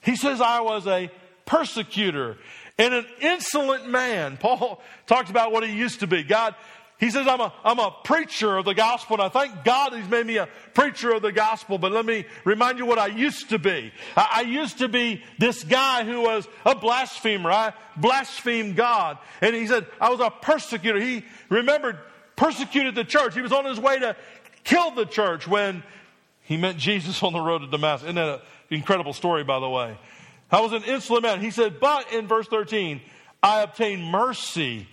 he 0.00 0.16
says, 0.16 0.40
I 0.40 0.60
was 0.60 0.88
a 0.88 1.12
persecutor 1.46 2.38
and 2.76 2.92
an 2.92 3.06
insolent 3.20 3.88
man. 3.88 4.36
Paul 4.40 4.82
talks 5.06 5.30
about 5.30 5.52
what 5.52 5.62
he 5.62 5.72
used 5.72 6.00
to 6.00 6.08
be. 6.08 6.24
God 6.24 6.56
he 7.00 7.10
says, 7.10 7.26
I'm 7.26 7.40
a, 7.40 7.50
I'm 7.64 7.78
a 7.78 7.96
preacher 8.04 8.58
of 8.58 8.66
the 8.66 8.74
gospel, 8.74 9.14
and 9.14 9.22
I 9.22 9.30
thank 9.30 9.64
God 9.64 9.94
he's 9.94 10.08
made 10.08 10.26
me 10.26 10.36
a 10.36 10.50
preacher 10.74 11.10
of 11.12 11.22
the 11.22 11.32
gospel. 11.32 11.78
But 11.78 11.92
let 11.92 12.04
me 12.04 12.26
remind 12.44 12.78
you 12.78 12.84
what 12.84 12.98
I 12.98 13.06
used 13.06 13.48
to 13.48 13.58
be. 13.58 13.90
I, 14.14 14.28
I 14.32 14.40
used 14.42 14.78
to 14.78 14.88
be 14.88 15.22
this 15.38 15.64
guy 15.64 16.04
who 16.04 16.20
was 16.20 16.46
a 16.66 16.74
blasphemer. 16.74 17.50
I 17.50 17.72
blasphemed 17.96 18.76
God. 18.76 19.16
And 19.40 19.54
he 19.54 19.66
said, 19.66 19.86
I 19.98 20.10
was 20.10 20.20
a 20.20 20.28
persecutor. 20.28 21.00
He 21.00 21.24
remembered, 21.48 21.98
persecuted 22.36 22.94
the 22.94 23.04
church. 23.04 23.34
He 23.34 23.40
was 23.40 23.52
on 23.52 23.64
his 23.64 23.80
way 23.80 23.98
to 23.98 24.14
kill 24.62 24.90
the 24.90 25.06
church 25.06 25.48
when 25.48 25.82
he 26.42 26.58
met 26.58 26.76
Jesus 26.76 27.22
on 27.22 27.32
the 27.32 27.40
road 27.40 27.60
to 27.60 27.66
Damascus. 27.66 28.08
Isn't 28.08 28.16
that 28.16 28.28
an 28.28 28.40
incredible 28.68 29.14
story, 29.14 29.42
by 29.42 29.58
the 29.58 29.70
way? 29.70 29.96
I 30.50 30.60
was 30.60 30.72
an 30.74 30.82
insolent 30.82 31.22
man. 31.22 31.40
He 31.40 31.50
said, 31.50 31.80
but 31.80 32.12
in 32.12 32.28
verse 32.28 32.46
13, 32.46 33.00
I 33.42 33.62
obtained 33.62 34.04
mercy 34.04 34.86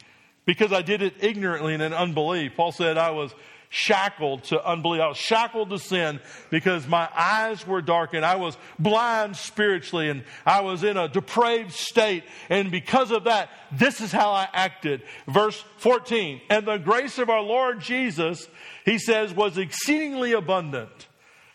because 0.48 0.72
I 0.72 0.82
did 0.82 1.04
it 1.04 1.14
ignorantly 1.20 1.76
and 1.76 1.84
in 1.84 1.94
unbelief. 1.94 2.54
Paul 2.56 2.72
said 2.72 2.98
I 2.98 3.12
was 3.12 3.36
shackled 3.70 4.46
to 4.46 4.66
unbelief. 4.66 5.02
I 5.02 5.10
was 5.10 5.18
shackled 5.18 5.70
to 5.72 5.78
sin 5.78 6.22
because 6.50 6.88
my 6.88 7.10
eyes 7.14 7.68
were 7.68 7.82
darkened. 7.82 8.26
I 8.26 8.38
was 8.38 8.58
blind 8.80 9.36
spiritually 9.36 10.10
and 10.10 10.24
I 10.46 10.62
was 10.62 10.86
in 10.86 10.96
a 10.96 11.10
depraved 11.10 11.74
state. 11.74 12.24
And 12.50 12.72
because 12.72 13.12
of 13.12 13.26
that, 13.26 13.50
this 13.74 14.00
is 14.00 14.14
how 14.14 14.32
I 14.32 14.48
acted. 14.54 15.04
Verse 15.28 15.62
14. 15.80 16.40
And 16.50 16.66
the 16.66 16.78
grace 16.78 17.20
of 17.20 17.30
our 17.30 17.42
Lord 17.42 17.82
Jesus, 17.82 18.48
he 18.86 18.98
says, 18.98 19.34
was 19.34 19.58
exceedingly 19.58 20.32
abundant. 20.32 21.08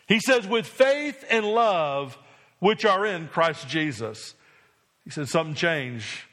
He 0.07 0.19
says, 0.19 0.45
with 0.47 0.67
faith 0.67 1.25
and 1.31 1.47
love 1.47 2.15
which 2.59 2.85
are 2.85 3.07
in 3.07 3.27
Christ 3.27 3.67
Jesus. 3.67 4.35
He 5.03 5.09
said, 5.09 5.27
something 5.29 5.55
changed 5.55 6.25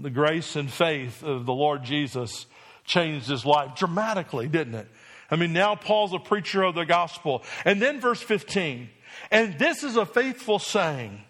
the 0.00 0.10
grace 0.10 0.56
and 0.56 0.70
faith 0.70 1.22
of 1.22 1.46
the 1.46 1.52
Lord 1.52 1.84
Jesus 1.84 2.46
changed 2.84 3.28
his 3.28 3.44
life 3.44 3.74
dramatically, 3.76 4.48
didn't 4.48 4.74
it? 4.74 4.88
I 5.30 5.36
mean, 5.36 5.52
now 5.52 5.74
Paul's 5.74 6.14
a 6.14 6.18
preacher 6.18 6.62
of 6.62 6.74
the 6.74 6.86
gospel. 6.86 7.42
And 7.64 7.82
then 7.82 8.00
verse 8.00 8.22
15, 8.22 8.88
and 9.30 9.58
this 9.58 9.82
is 9.82 9.96
a 9.96 10.06
faithful 10.06 10.58
saying. 10.58 11.22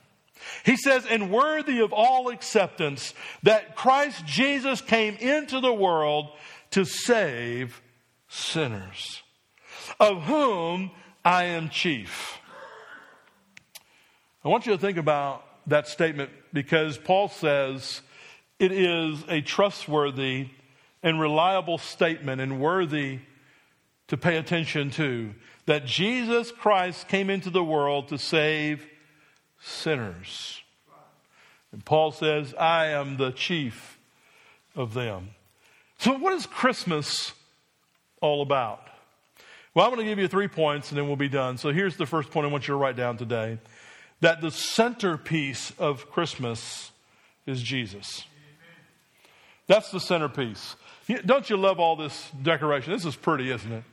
He 0.65 0.77
says, 0.77 1.05
and 1.05 1.31
worthy 1.31 1.81
of 1.81 1.93
all 1.93 2.29
acceptance, 2.29 3.13
that 3.43 3.75
Christ 3.75 4.25
Jesus 4.25 4.81
came 4.81 5.17
into 5.17 5.61
the 5.61 5.73
world 5.73 6.31
to 6.71 6.85
save 6.85 7.83
sinners, 8.29 9.23
of 9.99 10.23
whom 10.23 10.91
I 11.25 11.45
am 11.45 11.69
chief. 11.71 12.39
I 14.45 14.49
want 14.49 14.67
you 14.67 14.73
to 14.73 14.79
think 14.79 14.97
about 14.97 15.45
that 15.67 15.89
statement 15.89 16.31
because 16.53 16.97
Paul 16.97 17.29
says 17.29 18.01
it 18.59 18.73
is 18.73 19.25
a 19.29 19.41
trustworthy 19.41 20.49
and 21.03 21.21
reliable 21.21 21.79
statement 21.79 22.41
and 22.41 22.61
worthy 22.61 23.21
to 24.09 24.17
pay 24.17 24.37
attention 24.37 24.91
to 24.91 25.35
that 25.67 25.85
Jesus 25.85 26.51
Christ 26.51 27.09
came 27.09 27.31
into 27.31 27.51
the 27.51 27.63
world 27.63 28.09
to 28.09 28.19
save 28.19 28.85
sinners. 29.61 30.63
And 31.73 31.85
Paul 31.85 32.13
says, 32.13 32.55
I 32.55 32.87
am 32.87 33.19
the 33.19 33.31
chief 33.31 33.99
of 34.75 34.95
them. 34.95 35.31
So, 35.99 36.17
what 36.17 36.33
is 36.33 36.47
Christmas 36.47 37.33
all 38.21 38.41
about? 38.41 38.81
Well, 39.75 39.85
I'm 39.85 39.93
going 39.93 40.05
to 40.05 40.11
give 40.11 40.19
you 40.19 40.29
three 40.29 40.49
points 40.49 40.91
and 40.91 40.99
then 40.99 41.07
we'll 41.07 41.17
be 41.17 41.29
done. 41.29 41.59
So, 41.59 41.71
here's 41.71 41.97
the 41.97 42.07
first 42.07 42.31
point 42.31 42.47
I 42.47 42.51
want 42.51 42.67
you 42.67 42.73
to 42.73 42.79
write 42.79 42.97
down 42.97 43.19
today 43.19 43.59
that 44.21 44.41
the 44.41 44.51
centerpiece 44.51 45.73
of 45.79 46.11
Christmas 46.11 46.91
is 47.47 47.63
Jesus. 47.63 48.25
That's 49.69 49.91
the 49.91 50.01
centerpiece. 50.01 50.75
Don't 51.25 51.49
you 51.49 51.57
love 51.57 51.79
all 51.79 51.95
this 51.95 52.31
decoration? 52.43 52.93
This 52.93 53.05
is 53.05 53.15
pretty, 53.15 53.51
isn't 53.51 53.73
it? 53.73 53.85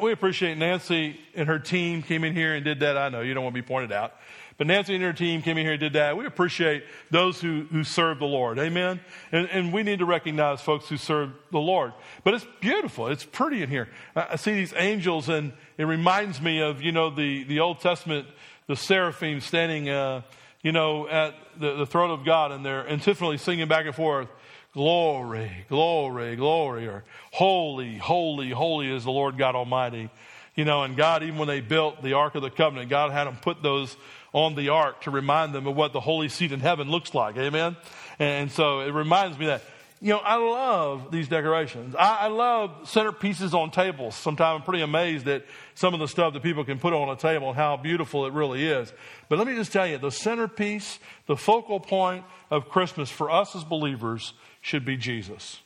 we 0.00 0.12
appreciate 0.12 0.56
Nancy 0.56 1.18
and 1.34 1.48
her 1.48 1.58
team 1.58 2.02
came 2.02 2.24
in 2.24 2.34
here 2.34 2.54
and 2.54 2.64
did 2.64 2.80
that. 2.80 2.96
I 2.96 3.08
know 3.08 3.20
you 3.20 3.34
don't 3.34 3.44
want 3.44 3.54
to 3.54 3.62
be 3.62 3.66
pointed 3.66 3.92
out. 3.92 4.14
But 4.56 4.66
Nancy 4.66 4.96
and 4.96 5.04
her 5.04 5.12
team 5.12 5.40
came 5.40 5.56
in 5.56 5.64
here 5.64 5.74
and 5.74 5.80
did 5.80 5.92
that. 5.92 6.16
We 6.16 6.26
appreciate 6.26 6.84
those 7.12 7.40
who, 7.40 7.66
who 7.70 7.84
serve 7.84 8.18
the 8.18 8.26
Lord. 8.26 8.58
Amen. 8.58 8.98
And, 9.30 9.48
and 9.50 9.72
we 9.72 9.84
need 9.84 10.00
to 10.00 10.04
recognize 10.04 10.60
folks 10.60 10.88
who 10.88 10.96
serve 10.96 11.30
the 11.52 11.60
Lord. 11.60 11.92
But 12.24 12.34
it's 12.34 12.46
beautiful. 12.60 13.06
It's 13.06 13.24
pretty 13.24 13.62
in 13.62 13.70
here. 13.70 13.88
I 14.16 14.34
see 14.34 14.54
these 14.54 14.74
angels 14.76 15.28
and 15.28 15.52
it 15.76 15.84
reminds 15.84 16.40
me 16.40 16.60
of, 16.60 16.82
you 16.82 16.90
know, 16.90 17.10
the, 17.10 17.44
the 17.44 17.60
Old 17.60 17.80
Testament, 17.80 18.26
the 18.66 18.74
seraphim 18.74 19.40
standing, 19.40 19.88
uh, 19.88 20.22
you 20.62 20.72
know, 20.72 21.06
at 21.08 21.34
the, 21.56 21.76
the 21.76 21.86
throne 21.86 22.10
of 22.10 22.24
God 22.24 22.50
and 22.50 22.66
they're 22.66 22.88
antiphonally 22.88 23.38
singing 23.38 23.68
back 23.68 23.86
and 23.86 23.94
forth. 23.94 24.28
Glory, 24.74 25.64
glory, 25.68 26.36
glory, 26.36 26.86
or 26.86 27.04
holy, 27.32 27.96
holy, 27.96 28.50
holy 28.50 28.94
is 28.94 29.04
the 29.04 29.10
Lord 29.10 29.38
God 29.38 29.54
Almighty. 29.54 30.10
You 30.54 30.64
know, 30.64 30.82
and 30.82 30.96
God, 30.96 31.22
even 31.22 31.38
when 31.38 31.48
they 31.48 31.60
built 31.60 32.02
the 32.02 32.14
Ark 32.14 32.34
of 32.34 32.42
the 32.42 32.50
Covenant, 32.50 32.90
God 32.90 33.10
had 33.12 33.24
them 33.24 33.36
put 33.40 33.62
those 33.62 33.96
on 34.32 34.54
the 34.54 34.68
ark 34.68 35.00
to 35.02 35.10
remind 35.10 35.54
them 35.54 35.66
of 35.66 35.74
what 35.74 35.92
the 35.92 36.00
holy 36.00 36.28
seat 36.28 36.52
in 36.52 36.60
heaven 36.60 36.90
looks 36.90 37.14
like. 37.14 37.36
Amen. 37.36 37.76
And 38.18 38.50
so 38.50 38.80
it 38.80 38.92
reminds 38.92 39.38
me 39.38 39.46
that, 39.46 39.62
you 40.00 40.12
know, 40.12 40.18
I 40.18 40.36
love 40.36 41.10
these 41.10 41.26
decorations. 41.26 41.94
I, 41.96 42.18
I 42.20 42.26
love 42.28 42.70
centerpieces 42.84 43.52
on 43.52 43.70
tables. 43.70 44.14
Sometimes 44.14 44.60
I'm 44.60 44.64
pretty 44.64 44.82
amazed 44.82 45.26
at 45.26 45.44
some 45.74 45.92
of 45.92 46.00
the 46.00 46.06
stuff 46.06 46.34
that 46.34 46.42
people 46.42 46.64
can 46.64 46.78
put 46.78 46.92
on 46.92 47.08
a 47.08 47.16
table 47.16 47.48
and 47.48 47.56
how 47.56 47.76
beautiful 47.76 48.26
it 48.26 48.32
really 48.32 48.64
is. 48.64 48.92
But 49.28 49.38
let 49.38 49.48
me 49.48 49.56
just 49.56 49.72
tell 49.72 49.86
you, 49.86 49.98
the 49.98 50.10
centerpiece, 50.10 51.00
the 51.26 51.36
focal 51.36 51.80
point 51.80 52.24
of 52.50 52.68
Christmas 52.68 53.10
for 53.10 53.30
us 53.30 53.56
as 53.56 53.64
believers 53.64 54.34
should 54.60 54.84
be 54.84 54.96
Jesus. 54.96 55.60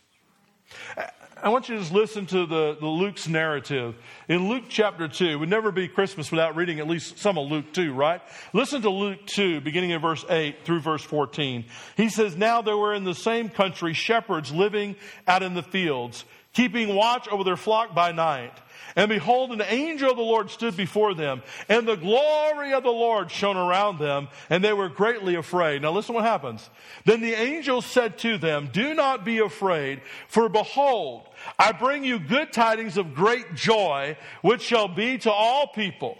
I 1.42 1.48
want 1.48 1.68
you 1.68 1.74
to 1.74 1.80
just 1.80 1.92
listen 1.92 2.26
to 2.26 2.46
the, 2.46 2.76
the 2.78 2.86
Luke's 2.86 3.26
narrative. 3.26 3.96
In 4.28 4.48
Luke 4.48 4.66
chapter 4.68 5.08
2, 5.08 5.24
it 5.26 5.34
would 5.34 5.48
never 5.48 5.72
be 5.72 5.88
Christmas 5.88 6.30
without 6.30 6.54
reading 6.54 6.78
at 6.78 6.86
least 6.86 7.18
some 7.18 7.36
of 7.36 7.50
Luke 7.50 7.72
2, 7.72 7.92
right? 7.92 8.20
Listen 8.52 8.80
to 8.82 8.90
Luke 8.90 9.26
2, 9.26 9.60
beginning 9.60 9.90
in 9.90 10.00
verse 10.00 10.24
8 10.30 10.64
through 10.64 10.82
verse 10.82 11.02
14. 11.02 11.64
He 11.96 12.08
says, 12.10 12.36
Now 12.36 12.62
there 12.62 12.76
were 12.76 12.94
in 12.94 13.02
the 13.02 13.14
same 13.14 13.48
country 13.48 13.92
shepherds 13.92 14.52
living 14.52 14.94
out 15.26 15.42
in 15.42 15.54
the 15.54 15.64
fields, 15.64 16.24
keeping 16.52 16.94
watch 16.94 17.26
over 17.26 17.42
their 17.42 17.56
flock 17.56 17.92
by 17.92 18.12
night. 18.12 18.56
And 18.96 19.08
behold, 19.08 19.52
an 19.52 19.62
angel 19.62 20.10
of 20.10 20.16
the 20.16 20.22
Lord 20.22 20.50
stood 20.50 20.76
before 20.76 21.14
them, 21.14 21.42
and 21.68 21.86
the 21.86 21.96
glory 21.96 22.74
of 22.74 22.82
the 22.82 22.90
Lord 22.90 23.30
shone 23.30 23.56
around 23.56 23.98
them, 23.98 24.28
and 24.50 24.62
they 24.62 24.72
were 24.72 24.88
greatly 24.88 25.34
afraid. 25.34 25.82
Now 25.82 25.92
listen 25.92 26.14
what 26.14 26.24
happens. 26.24 26.68
Then 27.04 27.20
the 27.20 27.32
angel 27.32 27.80
said 27.82 28.18
to 28.18 28.38
them, 28.38 28.68
Do 28.72 28.94
not 28.94 29.24
be 29.24 29.38
afraid, 29.38 30.02
for 30.28 30.48
behold, 30.48 31.28
I 31.58 31.72
bring 31.72 32.04
you 32.04 32.18
good 32.18 32.52
tidings 32.52 32.96
of 32.96 33.14
great 33.14 33.54
joy, 33.54 34.16
which 34.42 34.62
shall 34.62 34.88
be 34.88 35.18
to 35.18 35.30
all 35.30 35.68
people. 35.68 36.18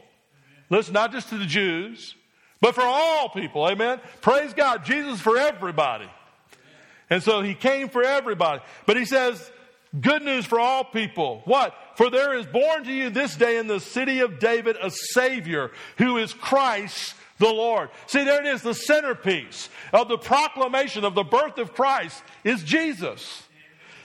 Listen, 0.71 0.95
not 0.95 1.13
just 1.13 1.29
to 1.29 1.39
the 1.39 1.47
Jews, 1.47 2.15
but 2.63 2.75
for 2.75 2.83
all 2.83 3.29
people. 3.29 3.69
Amen. 3.69 4.01
Praise 4.21 4.55
God. 4.55 4.85
Jesus 4.85 5.21
for 5.21 5.37
everybody. 5.37 6.09
And 7.11 7.23
so 7.23 7.43
he 7.43 7.55
came 7.55 7.91
for 7.91 8.03
everybody. 8.03 8.63
But 8.87 8.97
he 8.97 9.05
says, 9.05 9.51
Good 10.01 10.23
news 10.23 10.47
for 10.47 10.59
all 10.59 10.85
people. 10.85 11.43
What? 11.45 11.75
For 11.97 12.09
there 12.09 12.37
is 12.39 12.47
born 12.47 12.85
to 12.85 12.93
you 12.93 13.11
this 13.11 13.37
day 13.37 13.59
in 13.59 13.67
the 13.67 13.81
city 13.81 14.21
of 14.21 14.39
David 14.39 14.77
a 14.83 14.91
Savior 14.91 15.71
who 15.99 16.17
is 16.17 16.33
Christ 16.33 17.15
the 17.39 17.49
Lord. 17.49 17.91
See, 18.07 18.25
there 18.25 18.41
it 18.41 18.47
is. 18.47 18.63
The 18.63 18.75
centerpiece 18.75 19.69
of 19.93 20.09
the 20.09 20.17
proclamation 20.17 21.05
of 21.05 21.15
the 21.15 21.25
birth 21.25 21.59
of 21.59 21.75
Christ 21.75 22.23
is 22.43 22.63
Jesus. 22.63 23.43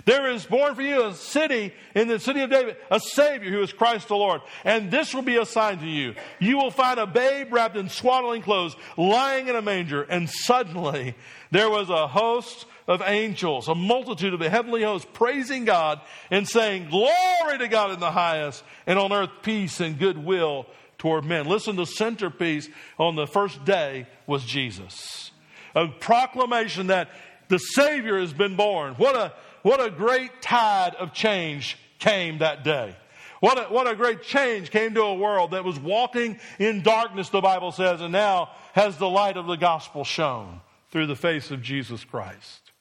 There 0.07 0.31
is 0.31 0.45
born 0.45 0.73
for 0.73 0.81
you 0.81 1.03
a 1.03 1.13
city 1.13 1.73
in 1.93 2.07
the 2.07 2.17
city 2.17 2.39
of 2.39 2.49
David, 2.49 2.77
a 2.89 2.97
Savior 2.97 3.51
who 3.51 3.61
is 3.61 3.73
Christ 3.73 4.07
the 4.07 4.15
Lord. 4.15 4.39
And 4.63 4.89
this 4.89 5.13
will 5.13 5.21
be 5.21 5.35
a 5.35 5.45
sign 5.45 5.79
to 5.79 5.85
you. 5.85 6.15
You 6.39 6.57
will 6.57 6.71
find 6.71 6.97
a 6.97 7.05
babe 7.05 7.51
wrapped 7.51 7.75
in 7.75 7.89
swaddling 7.89 8.41
clothes 8.41 8.77
lying 8.95 9.49
in 9.49 9.57
a 9.57 9.61
manger. 9.61 10.03
And 10.03 10.29
suddenly 10.29 11.13
there 11.51 11.69
was 11.69 11.89
a 11.89 12.07
host 12.07 12.67
of 12.87 13.01
angels, 13.05 13.67
a 13.67 13.75
multitude 13.75 14.33
of 14.33 14.39
the 14.39 14.49
heavenly 14.49 14.81
hosts 14.81 15.09
praising 15.11 15.65
God 15.65 15.99
and 16.31 16.47
saying, 16.47 16.89
Glory 16.89 17.57
to 17.57 17.67
God 17.67 17.91
in 17.91 17.99
the 17.99 18.09
highest, 18.09 18.63
and 18.85 18.97
on 18.97 19.11
earth 19.11 19.31
peace 19.43 19.81
and 19.81 19.99
goodwill 19.99 20.67
toward 20.97 21.25
men. 21.25 21.47
Listen, 21.47 21.75
the 21.75 21.85
centerpiece 21.85 22.69
on 22.97 23.17
the 23.17 23.27
first 23.27 23.65
day 23.65 24.07
was 24.25 24.45
Jesus. 24.45 25.31
A 25.75 25.89
proclamation 25.89 26.87
that 26.87 27.09
the 27.49 27.57
Savior 27.57 28.17
has 28.21 28.31
been 28.31 28.55
born. 28.55 28.93
What 28.93 29.17
a 29.17 29.33
what 29.67 29.85
a 29.85 29.91
great 29.91 30.41
tide 30.41 30.95
of 30.95 31.11
change 31.11 31.77
came 31.99 32.37
that 32.37 32.63
day. 32.63 32.95
What 33.41 33.57
a, 33.57 33.63
what 33.63 33.85
a 33.85 33.97
great 33.97 34.23
change 34.23 34.71
came 34.71 34.93
to 34.93 35.01
a 35.01 35.13
world 35.13 35.51
that 35.51 35.65
was 35.65 35.77
walking 35.77 36.39
in 36.57 36.83
darkness, 36.83 37.27
the 37.27 37.41
Bible 37.41 37.73
says, 37.73 37.99
and 37.99 38.13
now 38.13 38.51
has 38.71 38.95
the 38.95 39.09
light 39.09 39.35
of 39.35 39.45
the 39.45 39.57
gospel 39.57 40.05
shone 40.05 40.61
through 40.89 41.07
the 41.07 41.17
face 41.17 41.51
of 41.51 41.61
Jesus 41.61 42.05
Christ. 42.05 42.71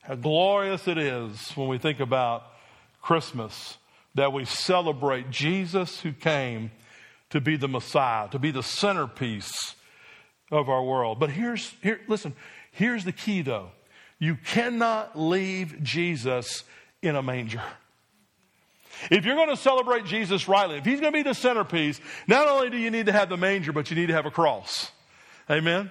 How 0.00 0.14
glorious 0.14 0.88
it 0.88 0.96
is 0.96 1.50
when 1.50 1.68
we 1.68 1.76
think 1.76 2.00
about 2.00 2.44
Christmas 3.02 3.76
that 4.14 4.32
we 4.32 4.46
celebrate 4.46 5.28
Jesus 5.30 6.00
who 6.00 6.12
came 6.12 6.70
to 7.28 7.42
be 7.42 7.56
the 7.56 7.68
Messiah, 7.68 8.30
to 8.30 8.38
be 8.38 8.50
the 8.50 8.62
centerpiece 8.62 9.76
of 10.50 10.70
our 10.70 10.82
world. 10.82 11.20
But 11.20 11.28
here's, 11.28 11.74
here, 11.82 12.00
listen, 12.08 12.34
here's 12.72 13.04
the 13.04 13.12
key 13.12 13.42
though. 13.42 13.68
You 14.18 14.36
cannot 14.36 15.18
leave 15.18 15.82
Jesus 15.82 16.64
in 17.02 17.16
a 17.16 17.22
manger. 17.22 17.62
If 19.10 19.26
you're 19.26 19.36
going 19.36 19.50
to 19.50 19.56
celebrate 19.56 20.06
Jesus 20.06 20.48
rightly, 20.48 20.78
if 20.78 20.84
he's 20.84 21.00
going 21.00 21.12
to 21.12 21.18
be 21.18 21.22
the 21.22 21.34
centerpiece, 21.34 22.00
not 22.26 22.48
only 22.48 22.70
do 22.70 22.78
you 22.78 22.90
need 22.90 23.06
to 23.06 23.12
have 23.12 23.28
the 23.28 23.36
manger, 23.36 23.72
but 23.72 23.90
you 23.90 23.96
need 23.96 24.06
to 24.06 24.14
have 24.14 24.26
a 24.26 24.30
cross. 24.30 24.90
Amen? 25.50 25.90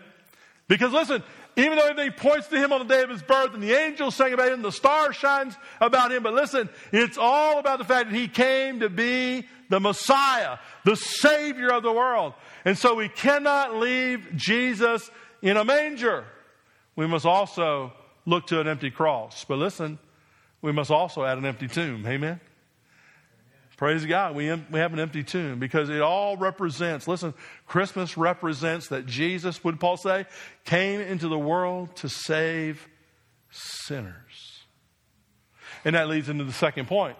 Because 0.68 0.92
listen, 0.92 1.24
even 1.56 1.78
though 1.78 1.86
everything 1.86 2.12
points 2.14 2.48
to 2.48 2.58
him 2.58 2.74
on 2.74 2.80
the 2.80 2.94
day 2.94 3.04
of 3.04 3.10
his 3.10 3.22
birth 3.22 3.54
and 3.54 3.62
the 3.62 3.74
angels 3.74 4.16
sing 4.16 4.34
about 4.34 4.52
him, 4.52 4.62
the 4.62 4.72
star 4.72 5.14
shines 5.14 5.56
about 5.80 6.12
him, 6.12 6.24
but 6.24 6.34
listen, 6.34 6.68
it's 6.92 7.18
all 7.18 7.60
about 7.60 7.78
the 7.78 7.86
fact 7.86 8.10
that 8.10 8.16
he 8.16 8.28
came 8.28 8.80
to 8.80 8.90
be 8.90 9.48
the 9.70 9.80
Messiah, 9.80 10.58
the 10.84 10.96
Savior 10.96 11.72
of 11.72 11.84
the 11.84 11.92
world. 11.92 12.34
And 12.66 12.78
so 12.78 12.96
we 12.96 13.08
cannot 13.08 13.76
leave 13.76 14.36
Jesus 14.36 15.10
in 15.42 15.58
a 15.58 15.64
manger. 15.64 16.26
We 16.96 17.08
must 17.08 17.26
also 17.26 17.94
look 18.26 18.48
to 18.48 18.60
an 18.60 18.68
empty 18.68 18.92
cross. 18.92 19.46
But 19.46 19.58
listen, 19.58 20.00
we 20.62 20.72
must 20.72 20.92
also 20.92 21.24
add 21.24 21.38
an 21.38 21.46
empty 21.46 21.68
tomb. 21.68 22.06
Amen? 22.08 22.40
Praise 23.78 24.06
God. 24.06 24.36
We, 24.36 24.52
we 24.72 24.80
have 24.80 24.94
an 24.94 25.00
empty 25.00 25.24
tomb 25.24 25.60
because 25.60 25.90
it 25.90 26.02
all 26.02 26.38
represents, 26.38 27.08
listen, 27.08 27.34
Christmas 27.68 28.18
represents 28.18 28.88
that 28.88 29.06
Jesus, 29.06 29.64
would 29.64 29.80
Paul 29.80 29.98
say, 29.98 30.26
came 30.64 31.02
into 31.02 31.28
the 31.28 31.38
world 31.38 31.96
to 31.98 32.10
save 32.10 32.88
sinners. 33.52 34.64
And 35.84 35.96
that 35.96 36.08
leads 36.08 36.30
into 36.30 36.46
the 36.46 36.54
second 36.54 36.88
point. 36.88 37.18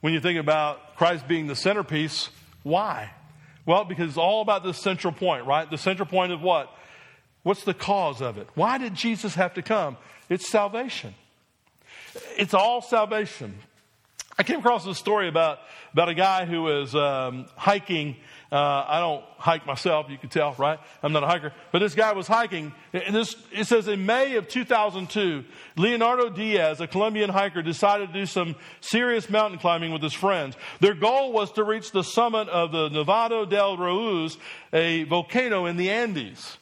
When 0.00 0.12
you 0.12 0.20
think 0.20 0.38
about 0.38 0.96
Christ 0.96 1.28
being 1.28 1.46
the 1.46 1.56
centerpiece, 1.56 2.28
why? 2.64 3.12
Well, 3.64 3.84
because 3.84 4.08
it's 4.08 4.18
all 4.18 4.42
about 4.42 4.64
the 4.64 4.74
central 4.74 5.12
point, 5.12 5.46
right? 5.46 5.70
The 5.70 5.78
central 5.78 6.06
point 6.06 6.32
of 6.32 6.42
what? 6.42 6.68
What's 7.44 7.62
the 7.62 7.74
cause 7.74 8.20
of 8.20 8.38
it? 8.38 8.48
Why 8.54 8.78
did 8.78 8.94
Jesus 8.94 9.36
have 9.36 9.54
to 9.54 9.62
come? 9.62 9.96
It's 10.28 10.50
salvation. 10.50 11.14
It's 12.36 12.54
all 12.54 12.82
salvation. 12.82 13.54
I 14.36 14.42
came 14.42 14.58
across 14.58 14.86
a 14.86 14.94
story 14.94 15.28
about, 15.28 15.58
about 15.92 16.08
a 16.08 16.14
guy 16.14 16.46
who 16.46 16.62
was 16.62 16.94
um, 16.94 17.46
hiking. 17.54 18.16
Uh, 18.50 18.84
I 18.88 18.98
don't 18.98 19.22
hike 19.36 19.66
myself, 19.66 20.06
you 20.08 20.16
can 20.16 20.30
tell, 20.30 20.54
right? 20.58 20.78
I'm 21.02 21.12
not 21.12 21.22
a 21.22 21.26
hiker. 21.26 21.52
But 21.70 21.80
this 21.80 21.94
guy 21.94 22.12
was 22.12 22.26
hiking. 22.26 22.72
And 22.94 23.14
this, 23.14 23.36
it 23.52 23.66
says 23.66 23.88
in 23.88 24.06
May 24.06 24.36
of 24.36 24.48
2002, 24.48 25.44
Leonardo 25.76 26.30
Diaz, 26.30 26.80
a 26.80 26.86
Colombian 26.86 27.30
hiker, 27.30 27.62
decided 27.62 28.08
to 28.08 28.12
do 28.12 28.26
some 28.26 28.56
serious 28.80 29.28
mountain 29.28 29.58
climbing 29.58 29.92
with 29.92 30.02
his 30.02 30.14
friends. 30.14 30.56
Their 30.80 30.94
goal 30.94 31.32
was 31.32 31.52
to 31.52 31.62
reach 31.62 31.92
the 31.92 32.04
summit 32.04 32.48
of 32.48 32.72
the 32.72 32.88
Nevado 32.88 33.48
del 33.48 33.76
Ruiz, 33.76 34.38
a 34.72 35.04
volcano 35.04 35.66
in 35.66 35.76
the 35.76 35.90
Andes. 35.90 36.56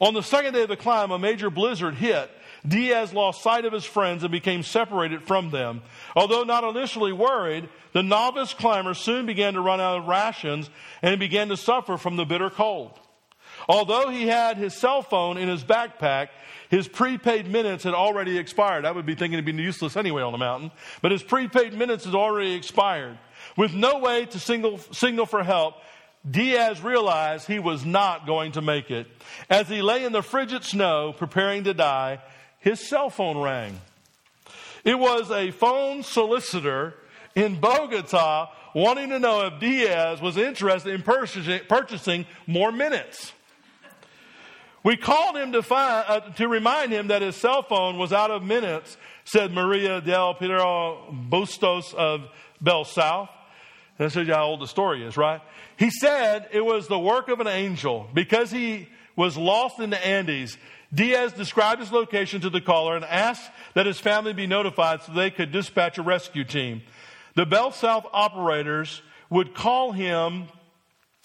On 0.00 0.14
the 0.14 0.22
second 0.22 0.54
day 0.54 0.62
of 0.62 0.68
the 0.68 0.76
climb, 0.76 1.10
a 1.10 1.18
major 1.18 1.50
blizzard 1.50 1.94
hit 1.94 2.30
Diaz 2.66 3.12
lost 3.12 3.42
sight 3.42 3.64
of 3.64 3.72
his 3.72 3.84
friends 3.84 4.22
and 4.22 4.30
became 4.30 4.62
separated 4.62 5.22
from 5.22 5.50
them. 5.50 5.82
Although 6.14 6.44
not 6.44 6.64
initially 6.64 7.12
worried, 7.12 7.68
the 7.92 8.02
novice 8.02 8.54
climber 8.54 8.94
soon 8.94 9.26
began 9.26 9.54
to 9.54 9.60
run 9.60 9.80
out 9.80 9.98
of 9.98 10.06
rations 10.06 10.68
and 11.02 11.18
began 11.18 11.48
to 11.48 11.56
suffer 11.56 11.96
from 11.96 12.16
the 12.16 12.24
bitter 12.24 12.50
cold. 12.50 12.98
Although 13.68 14.08
he 14.08 14.26
had 14.26 14.56
his 14.56 14.74
cell 14.74 15.02
phone 15.02 15.36
in 15.36 15.48
his 15.48 15.64
backpack, 15.64 16.28
his 16.70 16.86
prepaid 16.86 17.48
minutes 17.48 17.84
had 17.84 17.94
already 17.94 18.38
expired. 18.38 18.84
I 18.84 18.92
would 18.92 19.06
be 19.06 19.14
thinking 19.14 19.34
it'd 19.34 19.44
be 19.44 19.62
useless 19.62 19.96
anyway 19.96 20.22
on 20.22 20.32
the 20.32 20.38
mountain, 20.38 20.70
but 21.02 21.12
his 21.12 21.22
prepaid 21.22 21.74
minutes 21.74 22.04
had 22.04 22.14
already 22.14 22.54
expired. 22.54 23.18
With 23.56 23.74
no 23.74 23.98
way 23.98 24.26
to 24.26 24.38
signal, 24.38 24.78
signal 24.92 25.26
for 25.26 25.42
help, 25.42 25.74
Diaz 26.28 26.82
realized 26.82 27.46
he 27.46 27.58
was 27.58 27.84
not 27.84 28.26
going 28.26 28.52
to 28.52 28.60
make 28.60 28.90
it. 28.90 29.06
As 29.48 29.68
he 29.68 29.80
lay 29.80 30.04
in 30.04 30.12
the 30.12 30.22
frigid 30.22 30.64
snow, 30.64 31.14
preparing 31.16 31.64
to 31.64 31.74
die, 31.74 32.20
his 32.58 32.86
cell 32.86 33.08
phone 33.08 33.38
rang. 33.38 33.80
It 34.84 34.98
was 34.98 35.30
a 35.30 35.50
phone 35.50 36.02
solicitor 36.02 36.94
in 37.34 37.60
Bogota 37.60 38.50
wanting 38.74 39.10
to 39.10 39.18
know 39.18 39.46
if 39.46 39.60
Diaz 39.60 40.20
was 40.20 40.36
interested 40.36 40.94
in 40.94 41.02
purchasing, 41.02 42.26
more 42.46 42.70
minutes. 42.70 43.32
We 44.82 44.96
called 44.96 45.36
him 45.36 45.52
to, 45.52 45.62
find, 45.62 46.04
uh, 46.08 46.20
to 46.36 46.48
remind 46.48 46.92
him 46.92 47.08
that 47.08 47.20
his 47.20 47.36
cell 47.36 47.62
phone 47.62 47.98
was 47.98 48.12
out 48.12 48.30
of 48.30 48.42
minutes, 48.42 48.96
said 49.24 49.52
Maria 49.52 50.00
del 50.00 50.34
Pilar 50.34 51.12
Bustos 51.12 51.92
of 51.92 52.28
Bell 52.60 52.84
South. 52.84 53.28
Shows 54.00 54.16
you 54.16 54.32
how 54.32 54.46
old 54.46 54.60
the 54.60 54.66
story 54.66 55.04
is, 55.04 55.18
right? 55.18 55.42
He 55.76 55.90
said 55.90 56.48
it 56.52 56.64
was 56.64 56.88
the 56.88 56.98
work 56.98 57.28
of 57.28 57.38
an 57.40 57.46
angel 57.46 58.08
because 58.14 58.50
he 58.50 58.88
was 59.14 59.36
lost 59.36 59.78
in 59.78 59.90
the 59.90 60.06
Andes. 60.06 60.56
Diaz 60.92 61.34
described 61.34 61.82
his 61.82 61.92
location 61.92 62.40
to 62.40 62.48
the 62.48 62.62
caller 62.62 62.96
and 62.96 63.04
asked 63.04 63.50
that 63.74 63.84
his 63.84 64.00
family 64.00 64.32
be 64.32 64.46
notified 64.46 65.02
so 65.02 65.12
they 65.12 65.30
could 65.30 65.52
dispatch 65.52 65.98
a 65.98 66.02
rescue 66.02 66.44
team. 66.44 66.80
The 67.36 67.44
Bell 67.44 67.72
South 67.72 68.06
operators 68.10 69.02
would 69.28 69.54
call 69.54 69.92
him, 69.92 70.48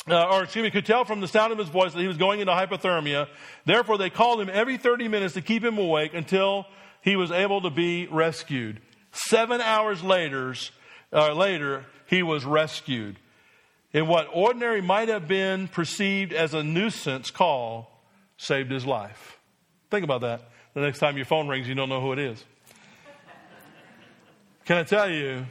uh, 0.10 0.28
or 0.30 0.44
excuse 0.44 0.64
me, 0.64 0.70
could 0.70 0.86
tell 0.86 1.06
from 1.06 1.22
the 1.22 1.30
sound 1.30 1.54
of 1.54 1.58
his 1.58 1.70
voice 1.70 1.94
that 1.94 2.02
he 2.02 2.10
was 2.10 2.18
going 2.18 2.42
into 2.42 2.52
hypothermia. 2.52 3.30
Therefore, 3.64 3.98
they 3.98 4.10
called 4.10 4.42
him 4.42 4.50
every 4.52 4.76
30 4.76 5.08
minutes 5.08 5.36
to 5.36 5.42
keep 5.42 5.64
him 5.64 5.78
awake 5.78 6.14
until 6.14 6.66
he 7.02 7.16
was 7.16 7.32
able 7.32 7.62
to 7.62 7.70
be 7.70 8.08
rescued. 8.08 8.82
Seven 9.14 9.62
hours 9.62 10.04
later, 10.04 10.56
uh, 11.16 11.34
later 11.34 11.86
he 12.06 12.22
was 12.22 12.46
rescued. 12.46 13.18
In 13.94 14.08
what 14.08 14.28
ordinary 14.34 14.82
might 14.82 15.08
have 15.08 15.28
been 15.28 15.70
perceived 15.70 16.34
as 16.34 16.54
a 16.54 16.62
nuisance 16.62 17.32
call, 17.32 18.04
saved 18.38 18.70
his 18.70 18.86
life. 18.86 19.40
Think 19.90 20.04
about 20.04 20.22
that. 20.22 20.50
The 20.74 20.82
next 20.82 21.00
time 21.00 21.16
your 21.16 21.26
phone 21.26 21.48
rings, 21.48 21.68
you 21.68 21.76
don't 21.76 21.88
know 21.88 22.02
who 22.02 22.12
it 22.12 22.20
is. 22.20 22.44
Can 24.66 24.78
I 24.78 24.84
tell 24.84 25.10
you, 25.10 25.46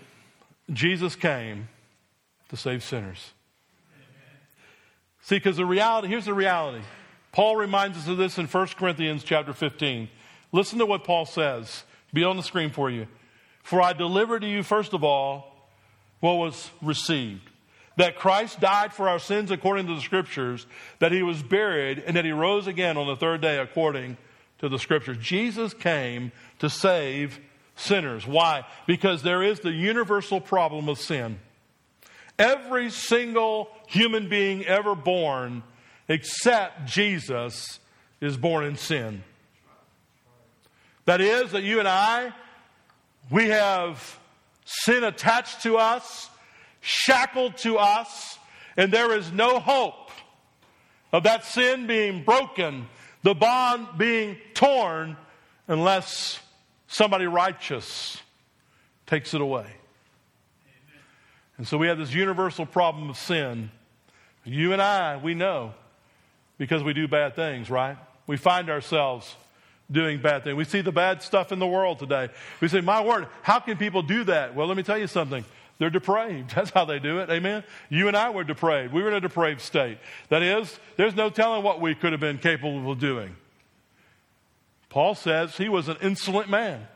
Jesus 0.71 1.17
came 1.17 1.69
to 2.51 2.57
save 2.57 2.83
sinners. 2.83 3.33
See, 5.23 5.37
because 5.37 5.57
the 5.57 5.65
reality, 5.65 6.09
here's 6.09 6.27
the 6.27 6.35
reality. 6.35 6.85
Paul 7.33 7.57
reminds 7.57 7.97
us 7.97 8.09
of 8.09 8.19
this 8.19 8.37
in 8.37 8.47
1 8.47 8.67
Corinthians 8.77 9.25
chapter 9.25 9.55
15. 9.55 10.11
Listen 10.53 10.79
to 10.79 10.87
what 10.87 11.05
Paul 11.05 11.25
says. 11.25 11.85
Be 12.13 12.25
on 12.25 12.37
the 12.37 12.43
screen 12.43 12.71
for 12.71 12.91
you. 12.91 13.07
For 13.63 13.81
I 13.81 13.95
delivered 13.95 14.43
to 14.43 14.49
you, 14.49 14.63
first 14.63 14.93
of 14.93 15.03
all, 15.03 15.54
what 16.25 16.39
was 16.39 16.71
received 16.81 17.51
that 17.97 18.17
Christ 18.17 18.59
died 18.59 18.95
for 18.95 19.11
our 19.11 19.19
sins 19.19 19.51
according 19.51 19.87
to 19.89 19.95
the 19.95 20.01
scriptures, 20.01 20.67
that 20.99 21.13
he 21.13 21.23
was 21.23 21.43
buried, 21.43 22.03
and 22.07 22.17
that 22.17 22.25
he 22.25 22.33
rose 22.33 22.67
again 22.67 22.97
on 22.97 23.07
the 23.07 23.15
third 23.15 23.43
day 23.43 23.59
according 23.59 24.17
to 24.59 24.71
the 24.71 24.79
scriptures. 24.79 25.19
Jesus 25.19 25.75
came 25.75 26.33
to 26.61 26.71
save 26.71 27.39
sinners. 27.77 28.27
Why? 28.27 28.65
Because 28.87 29.23
there 29.23 29.43
is 29.43 29.61
the 29.61 29.71
universal 29.71 30.41
problem 30.41 30.89
of 30.89 30.99
sin. 30.99 31.39
Every 32.39 32.89
single 32.89 33.69
human 33.87 34.31
being 34.31 34.65
ever 34.65 34.95
born, 34.95 35.63
except 36.09 36.87
Jesus, 36.87 37.79
is 38.23 38.39
born 38.39 38.65
in 38.65 38.77
sin. 38.77 39.23
That 41.05 41.21
is, 41.21 41.53
that 41.53 41.65
you 41.65 41.81
and 41.81 41.87
I, 41.87 42.33
we 43.31 43.49
have 43.49 44.19
sin 44.65 45.05
attached 45.05 45.63
to 45.63 45.77
us 45.77 46.31
shackled 46.85 47.57
to 47.57 47.79
us, 47.79 48.39
and 48.77 48.93
there 48.93 49.17
is 49.17 49.33
no 49.33 49.59
hope 49.59 50.11
of 51.13 51.23
that 51.23 51.45
sin 51.45 51.87
being 51.87 52.23
broken, 52.23 52.87
the 53.23 53.35
bond 53.35 53.89
being 53.97 54.37
torn, 54.53 55.17
unless 55.67 56.39
somebody 56.87 57.27
righteous 57.27 58.21
takes 59.07 59.33
it 59.33 59.41
away. 59.41 59.67
And 61.57 61.67
so 61.67 61.79
we 61.79 61.87
have 61.87 61.97
this 61.97 62.13
universal 62.13 62.67
problem 62.67 63.09
of 63.09 63.17
sin. 63.17 63.71
You 64.45 64.75
and 64.75 64.83
I, 64.83 65.17
we 65.17 65.35
know 65.35 65.73
because 66.59 66.83
we 66.83 66.93
do 66.93 67.09
bad 67.09 67.35
things, 67.35 67.71
right? 67.71 67.97
We 68.27 68.37
find 68.37 68.69
ourselves 68.69 69.35
doing 69.91 70.21
bad 70.21 70.45
things. 70.45 70.57
We 70.57 70.65
see 70.65 70.81
the 70.81 70.93
bad 70.93 71.23
stuff 71.23 71.53
in 71.53 71.59
the 71.59 71.67
world 71.67 71.99
today. 71.99 72.29
We 72.61 72.69
say, 72.69 72.81
My 72.81 73.03
word, 73.03 73.29
how 73.43 73.61
can 73.61 73.77
people 73.77 74.03
do 74.03 74.25
that? 74.25 74.55
Well, 74.55 74.67
let 74.67 74.77
me 74.77 74.83
tell 74.83 74.99
you 74.99 75.07
something. 75.07 75.45
They're 75.79 75.91
depraved. 75.91 76.51
That's 76.55 76.71
how 76.71 76.85
they 76.85 76.99
do 76.99 77.19
it. 77.19 77.31
Amen. 77.31 77.65
You 77.89 78.09
and 78.09 78.17
I 78.17 78.31
were 78.31 78.45
depraved. 78.45 78.93
We 78.93 79.03
were 79.03 79.09
in 79.09 79.15
a 79.15 79.21
depraved 79.21 79.61
state. 79.61 79.99
That 80.29 80.43
is, 80.43 80.79
there's 80.97 81.15
no 81.15 81.31
telling 81.31 81.63
what 81.63 81.81
we 81.81 81.95
could 81.95 82.13
have 82.13 82.21
been 82.21 82.39
capable 82.39 82.91
of 82.91 82.99
doing. 82.99 83.37
Paul 84.89 85.15
says 85.15 85.57
he 85.57 85.69
was 85.69 85.89
an 85.89 85.97
insolent 86.01 86.49
man. 86.49 86.87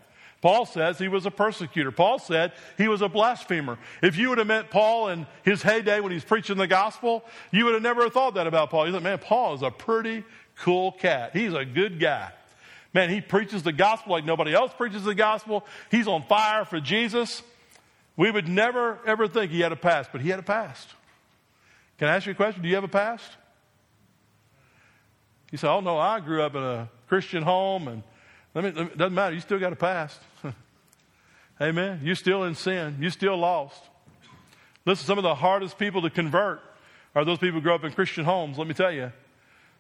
Paul 0.41 0.67
says 0.67 0.99
he 0.99 1.09
was 1.09 1.27
a 1.27 1.33
persecutor. 1.33 1.91
Paul 1.91 2.21
said 2.21 2.53
he 2.77 2.87
was 2.87 3.03
a 3.03 3.09
blasphemer. 3.09 3.77
If 4.03 4.17
you 4.17 4.29
would 4.29 4.39
have 4.39 4.47
met 4.47 4.71
Paul 4.71 5.09
in 5.09 5.27
his 5.43 5.63
heyday 5.63 5.99
when 5.99 6.13
he's 6.13 6.23
preaching 6.23 6.59
the 6.59 6.69
gospel, 6.69 7.25
you 7.51 7.65
would 7.65 7.75
have 7.75 7.83
never 7.83 8.09
thought 8.09 8.35
that 8.35 8.47
about 8.47 8.71
Paul. 8.71 8.87
You 8.87 8.93
thought, 8.93 9.03
man, 9.03 9.19
Paul 9.19 9.55
is 9.55 9.63
a 9.63 9.71
pretty 9.73 10.23
cool 10.61 10.93
cat. 10.93 11.33
He's 11.33 11.55
a 11.55 11.65
good 11.65 11.99
guy. 11.99 12.31
Man, 12.95 13.11
he 13.11 13.21
preaches 13.21 13.63
the 13.63 13.73
gospel 13.73 14.13
like 14.13 14.25
nobody 14.25 14.55
else 14.55 14.73
preaches 14.73 15.05
the 15.05 15.15
gospel. 15.15 15.67
He's 15.91 16.09
on 16.09 16.23
fire 16.25 16.65
for 16.65 16.81
Jesus. 16.81 17.43
We 18.17 18.31
would 18.31 18.49
never, 18.49 18.99
ever 19.07 19.29
think 19.29 19.53
he 19.53 19.61
had 19.61 19.73
a 19.73 19.77
past, 19.77 20.11
but 20.11 20.21
he 20.21 20.31
had 20.31 20.39
a 20.39 20.43
past. 20.43 20.89
Can 21.99 22.09
I 22.09 22.17
ask 22.17 22.27
you 22.27 22.33
a 22.33 22.35
question? 22.35 22.63
Do 22.63 22.69
you 22.69 22.75
have 22.77 22.85
a 22.85 22.89
past? 22.89 23.31
You 25.51 25.59
say, 25.59 25.69
oh, 25.69 25.81
no, 25.81 25.99
I 25.99 26.21
grew 26.21 26.43
up 26.43 26.55
in 26.55 26.63
a 26.63 26.89
Christian 27.09 27.43
home, 27.43 27.89
and 27.89 28.03
let 28.55 28.65
me, 28.65 28.83
it 28.83 28.99
doesn't 28.99 29.15
matter. 29.15 29.35
You 29.35 29.41
still 29.41 29.59
got 29.59 29.73
a 29.73 29.77
past. 29.77 30.21
Amen. 31.61 32.01
You're 32.03 32.15
still 32.15 32.45
in 32.45 32.55
sin. 32.55 32.97
You're 33.01 33.11
still 33.11 33.37
lost. 33.37 33.83
Listen, 34.85 35.07
some 35.07 35.19
of 35.19 35.25
the 35.25 35.35
hardest 35.35 35.79
people 35.79 36.03
to 36.03 36.11
convert 36.11 36.61
are 37.15 37.25
those 37.25 37.39
people 37.39 37.61
who 37.61 37.63
grow 37.63 37.75
up 37.75 37.85
in 37.85 37.93
Christian 37.93 38.25
homes. 38.25 38.59
Let 38.59 38.67
me 38.67 38.75
tell 38.75 38.93
you. 38.93 39.13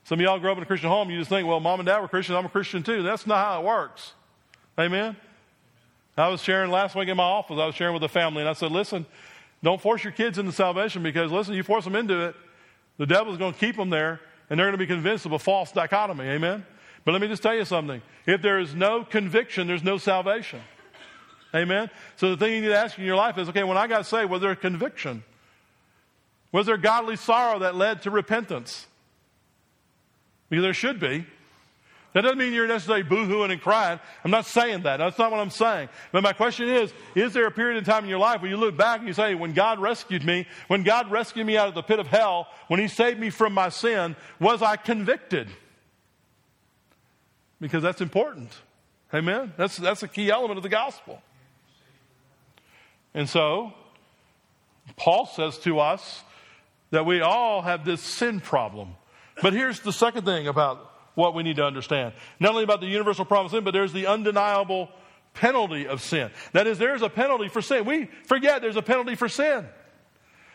Some 0.04 0.18
of 0.18 0.24
y'all 0.24 0.38
grow 0.38 0.52
up 0.52 0.56
in 0.56 0.62
a 0.62 0.66
Christian 0.66 0.88
home, 0.88 1.10
you 1.10 1.18
just 1.18 1.28
think, 1.28 1.46
well, 1.46 1.60
mom 1.60 1.80
and 1.80 1.86
dad 1.86 2.00
were 2.00 2.08
Christian, 2.08 2.34
I'm 2.34 2.46
a 2.46 2.48
Christian 2.48 2.82
too. 2.82 3.02
That's 3.02 3.26
not 3.26 3.38
how 3.38 3.60
it 3.60 3.64
works. 3.64 4.14
Amen. 4.78 5.16
I 6.16 6.28
was 6.28 6.42
sharing 6.42 6.70
last 6.70 6.96
week 6.96 7.08
in 7.08 7.16
my 7.16 7.22
office, 7.22 7.58
I 7.58 7.66
was 7.66 7.74
sharing 7.74 7.94
with 7.94 8.02
the 8.02 8.08
family, 8.08 8.40
and 8.40 8.48
I 8.48 8.52
said, 8.52 8.72
listen, 8.72 9.06
don't 9.62 9.80
force 9.80 10.02
your 10.02 10.12
kids 10.12 10.38
into 10.38 10.52
salvation 10.52 11.02
because, 11.02 11.30
listen, 11.30 11.54
you 11.54 11.62
force 11.62 11.84
them 11.84 11.94
into 11.94 12.20
it, 12.20 12.34
the 12.96 13.06
devil's 13.06 13.38
going 13.38 13.52
to 13.52 13.58
keep 13.58 13.76
them 13.76 13.90
there, 13.90 14.20
and 14.50 14.58
they're 14.58 14.66
going 14.66 14.78
to 14.78 14.78
be 14.78 14.86
convinced 14.86 15.26
of 15.26 15.32
a 15.32 15.38
false 15.38 15.70
dichotomy. 15.72 16.24
Amen? 16.24 16.64
But 17.04 17.12
let 17.12 17.20
me 17.20 17.28
just 17.28 17.42
tell 17.42 17.54
you 17.54 17.64
something. 17.64 18.02
If 18.26 18.42
there 18.42 18.58
is 18.58 18.74
no 18.74 19.04
conviction, 19.04 19.66
there's 19.66 19.84
no 19.84 19.98
salvation. 19.98 20.60
Amen? 21.54 21.90
So 22.16 22.30
the 22.30 22.36
thing 22.36 22.52
you 22.54 22.60
need 22.62 22.68
to 22.68 22.76
ask 22.76 22.98
in 22.98 23.04
your 23.04 23.16
life 23.16 23.38
is 23.38 23.48
okay, 23.48 23.64
when 23.64 23.78
I 23.78 23.86
got 23.86 24.06
saved, 24.06 24.30
was 24.30 24.42
there 24.42 24.50
a 24.50 24.56
conviction? 24.56 25.22
Was 26.52 26.66
there 26.66 26.76
godly 26.76 27.16
sorrow 27.16 27.60
that 27.60 27.74
led 27.74 28.02
to 28.02 28.10
repentance? 28.10 28.86
Because 30.48 30.62
there 30.62 30.74
should 30.74 31.00
be. 31.00 31.26
That 32.14 32.22
doesn't 32.22 32.38
mean 32.38 32.54
you're 32.54 32.66
necessarily 32.66 33.04
boohooing 33.04 33.52
and 33.52 33.60
crying. 33.60 34.00
I'm 34.24 34.30
not 34.30 34.46
saying 34.46 34.82
that. 34.84 34.96
That's 34.96 35.18
not 35.18 35.30
what 35.30 35.40
I'm 35.40 35.50
saying. 35.50 35.90
But 36.10 36.22
my 36.22 36.32
question 36.32 36.68
is, 36.68 36.92
is 37.14 37.34
there 37.34 37.46
a 37.46 37.50
period 37.50 37.76
of 37.78 37.84
time 37.84 38.04
in 38.04 38.10
your 38.10 38.18
life 38.18 38.40
where 38.40 38.50
you 38.50 38.56
look 38.56 38.76
back 38.76 39.00
and 39.00 39.06
you 39.06 39.14
say, 39.14 39.34
when 39.34 39.52
God 39.52 39.78
rescued 39.78 40.24
me, 40.24 40.46
when 40.68 40.84
God 40.84 41.10
rescued 41.10 41.46
me 41.46 41.58
out 41.58 41.68
of 41.68 41.74
the 41.74 41.82
pit 41.82 41.98
of 41.98 42.06
hell, 42.06 42.48
when 42.68 42.80
He 42.80 42.88
saved 42.88 43.20
me 43.20 43.28
from 43.28 43.52
my 43.52 43.68
sin, 43.68 44.16
was 44.40 44.62
I 44.62 44.76
convicted? 44.76 45.48
Because 47.60 47.82
that's 47.82 48.00
important. 48.00 48.52
Amen? 49.12 49.52
That's, 49.56 49.76
that's 49.76 50.02
a 50.02 50.08
key 50.08 50.30
element 50.30 50.56
of 50.56 50.62
the 50.62 50.68
gospel. 50.68 51.20
And 53.14 53.28
so, 53.28 53.72
Paul 54.96 55.26
says 55.26 55.58
to 55.58 55.78
us 55.78 56.22
that 56.90 57.04
we 57.04 57.20
all 57.20 57.62
have 57.62 57.84
this 57.84 58.00
sin 58.00 58.40
problem. 58.40 58.94
But 59.42 59.52
here's 59.52 59.80
the 59.80 59.92
second 59.92 60.24
thing 60.24 60.48
about 60.48 60.92
what 61.14 61.34
we 61.34 61.42
need 61.42 61.56
to 61.56 61.64
understand. 61.64 62.12
Not 62.38 62.50
only 62.50 62.64
about 62.64 62.80
the 62.80 62.86
universal 62.86 63.24
problem 63.24 63.46
of 63.46 63.52
sin, 63.52 63.64
but 63.64 63.72
there's 63.72 63.92
the 63.92 64.06
undeniable 64.06 64.88
penalty 65.34 65.86
of 65.86 66.00
sin. 66.00 66.30
That 66.52 66.66
is, 66.66 66.78
there's 66.78 67.02
a 67.02 67.08
penalty 67.08 67.48
for 67.48 67.62
sin. 67.62 67.84
We 67.84 68.08
forget 68.24 68.62
there's 68.62 68.76
a 68.76 68.82
penalty 68.82 69.14
for 69.14 69.28
sin. 69.28 69.66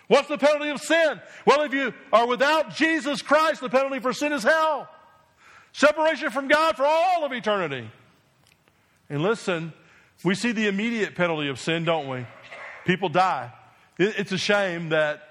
What's 0.07 0.27
the 0.27 0.37
penalty 0.37 0.69
of 0.69 0.81
sin? 0.81 1.19
Well, 1.45 1.61
if 1.63 1.73
you 1.73 1.93
are 2.11 2.27
without 2.27 2.75
Jesus 2.75 3.21
Christ, 3.21 3.61
the 3.61 3.69
penalty 3.69 3.99
for 3.99 4.13
sin 4.13 4.31
is 4.33 4.43
hell. 4.43 4.89
Separation 5.71 6.29
from 6.29 6.47
God 6.47 6.75
for 6.75 6.85
all 6.85 7.25
of 7.25 7.31
eternity. 7.31 7.89
And 9.09 9.21
listen, 9.21 9.73
we 10.23 10.35
see 10.35 10.51
the 10.51 10.67
immediate 10.67 11.15
penalty 11.15 11.49
of 11.49 11.59
sin, 11.59 11.83
don't 11.83 12.07
we? 12.07 12.25
People 12.85 13.09
die. 13.09 13.51
It's 13.97 14.31
a 14.31 14.37
shame 14.37 14.89
that 14.89 15.29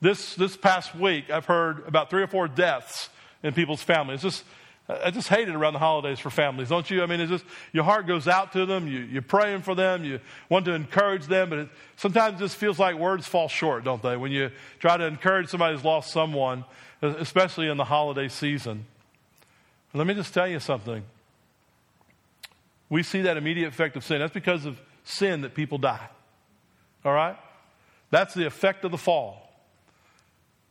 this, 0.00 0.34
this 0.34 0.56
past 0.56 0.94
week 0.94 1.30
I've 1.30 1.46
heard 1.46 1.86
about 1.86 2.10
three 2.10 2.22
or 2.22 2.26
four 2.26 2.48
deaths 2.48 3.08
in 3.42 3.54
people's 3.54 3.82
families. 3.82 4.24
It's 4.24 4.36
just, 4.36 4.44
I 4.88 5.10
just 5.10 5.28
hate 5.28 5.48
it 5.48 5.54
around 5.54 5.74
the 5.74 5.78
holidays 5.78 6.18
for 6.18 6.30
families, 6.30 6.70
don't 6.70 6.90
you? 6.90 7.02
I 7.02 7.06
mean, 7.06 7.20
it's 7.20 7.30
just 7.30 7.44
your 7.72 7.84
heart 7.84 8.06
goes 8.06 8.26
out 8.26 8.52
to 8.52 8.64
them. 8.64 8.88
You, 8.88 9.00
you're 9.00 9.22
praying 9.22 9.62
for 9.62 9.74
them. 9.74 10.04
You 10.04 10.20
want 10.48 10.64
to 10.64 10.72
encourage 10.72 11.26
them, 11.26 11.50
but 11.50 11.58
it, 11.58 11.68
sometimes 11.96 12.40
it 12.40 12.44
just 12.44 12.56
feels 12.56 12.78
like 12.78 12.96
words 12.96 13.26
fall 13.26 13.48
short, 13.48 13.84
don't 13.84 14.02
they? 14.02 14.16
When 14.16 14.32
you 14.32 14.50
try 14.78 14.96
to 14.96 15.04
encourage 15.04 15.48
somebody 15.48 15.74
who's 15.74 15.84
lost 15.84 16.10
someone, 16.10 16.64
especially 17.02 17.68
in 17.68 17.76
the 17.76 17.84
holiday 17.84 18.28
season. 18.28 18.86
Let 19.94 20.06
me 20.06 20.14
just 20.14 20.32
tell 20.32 20.48
you 20.48 20.60
something. 20.60 21.02
We 22.88 23.02
see 23.02 23.22
that 23.22 23.36
immediate 23.36 23.68
effect 23.68 23.96
of 23.96 24.04
sin. 24.04 24.20
That's 24.20 24.32
because 24.32 24.64
of 24.64 24.80
sin 25.04 25.42
that 25.42 25.54
people 25.54 25.78
die. 25.78 26.08
All 27.04 27.12
right? 27.12 27.36
That's 28.10 28.34
the 28.34 28.46
effect 28.46 28.84
of 28.84 28.90
the 28.90 28.98
fall. 28.98 29.47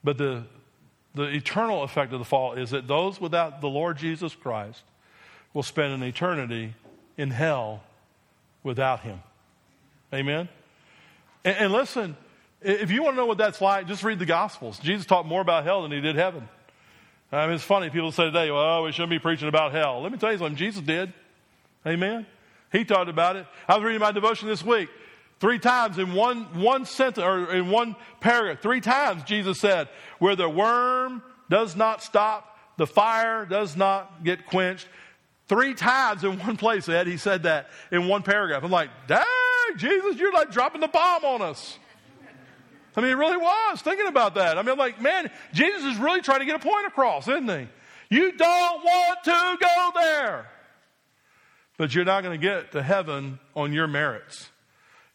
But 0.08 0.18
the, 0.18 0.44
the 1.16 1.24
eternal 1.24 1.84
effect 1.84 2.14
of 2.14 2.20
the 2.20 2.24
fall 2.24 2.54
is 2.54 2.70
that 2.70 2.88
those 2.88 3.20
without 3.20 3.60
the 3.60 3.68
Lord 3.68 3.98
Jesus 3.98 4.34
Christ 4.34 4.82
will 5.54 5.64
spend 5.64 5.92
an 5.92 6.02
eternity 6.02 6.76
in 7.18 7.30
hell 7.30 7.84
without 8.64 9.02
Him. 9.02 9.22
Amen? 10.14 10.48
And, 11.44 11.58
and 11.58 11.74
listen, 11.74 12.16
if 12.62 12.90
you 12.90 13.04
want 13.04 13.16
to 13.16 13.18
know 13.18 13.26
what 13.26 13.38
that's 13.38 13.60
like, 13.60 13.86
just 13.86 14.02
read 14.02 14.18
the 14.18 14.26
Gospels. 14.26 14.80
Jesus 14.80 15.06
talked 15.06 15.28
more 15.28 15.42
about 15.42 15.66
hell 15.66 15.82
than 15.82 15.92
He 15.92 16.00
did 16.00 16.16
heaven. 16.16 16.48
I 17.30 17.46
mean, 17.46 17.56
it's 17.56 17.66
funny. 17.66 17.90
People 17.90 18.14
say 18.14 18.24
today, 18.28 18.50
well, 18.50 18.86
we 18.86 18.94
shouldn't 18.94 19.10
be 19.10 19.20
preaching 19.20 19.50
about 19.50 19.74
hell. 19.74 20.02
Let 20.02 20.14
me 20.14 20.18
tell 20.18 20.32
you 20.32 20.38
something. 20.38 20.56
Jesus 20.56 20.84
did. 20.84 21.12
Amen? 21.86 22.26
He 22.72 22.86
talked 22.86 23.10
about 23.10 23.36
it. 23.36 23.46
I 23.68 23.76
was 23.76 23.84
reading 23.84 24.00
my 24.00 24.14
devotion 24.14 24.48
this 24.48 24.64
week. 24.64 24.88
Three 25.40 25.60
times 25.60 26.00
in 26.00 26.14
one, 26.14 26.62
one 26.62 26.86
sentence 26.86 27.24
or 27.24 27.54
in 27.54 27.70
one 27.70 27.96
paragraph, 28.20 28.62
three 28.62 28.82
times 28.82 29.24
Jesus 29.24 29.60
said, 29.60 29.88
where 30.20 30.36
the 30.36 30.50
worm 30.50 31.22
does 31.50 31.76
not 31.76 32.02
stop, 32.02 32.58
the 32.78 32.88
fire 32.88 33.46
does 33.46 33.76
not 33.76 34.24
get 34.24 34.48
quenched. 34.48 34.88
Three 35.48 35.76
times 35.76 36.24
in 36.24 36.40
one 36.40 36.58
place, 36.58 36.90
Ed, 36.90 37.08
he 37.08 37.18
said 37.18 37.44
that 37.44 37.70
in 37.92 38.08
one 38.08 38.24
paragraph. 38.24 38.64
I'm 38.64 38.72
like, 38.72 38.90
dang, 39.08 39.24
Jesus, 39.78 40.18
you're 40.18 40.34
like 40.34 40.52
dropping 40.52 40.82
the 40.82 40.88
bomb 40.88 41.24
on 41.24 41.42
us. 41.42 41.78
I 42.96 43.02
mean, 43.02 43.12
it 43.12 43.18
really 43.18 43.38
was 43.38 43.82
thinking 43.82 44.08
about 44.08 44.36
that. 44.36 44.58
I 44.58 44.64
mean, 44.64 44.72
I'm 44.72 44.78
like, 44.80 45.00
man, 45.00 45.30
Jesus 45.54 45.84
is 45.84 45.98
really 46.00 46.22
trying 46.22 46.40
to 46.40 46.46
get 46.46 46.56
a 46.56 46.60
point 46.60 46.88
across, 46.88 47.28
isn't 47.28 47.48
he? 47.48 47.68
You 48.10 48.32
don't 48.32 48.84
want 48.84 49.24
to 49.26 49.58
go 49.62 49.92
there. 49.94 50.50
But 51.78 51.94
you're 51.94 52.06
not 52.06 52.24
going 52.24 52.40
to 52.40 52.44
get 52.44 52.72
to 52.72 52.82
heaven 52.82 53.38
on 53.56 53.72
your 53.72 53.86
merits. 53.86 54.50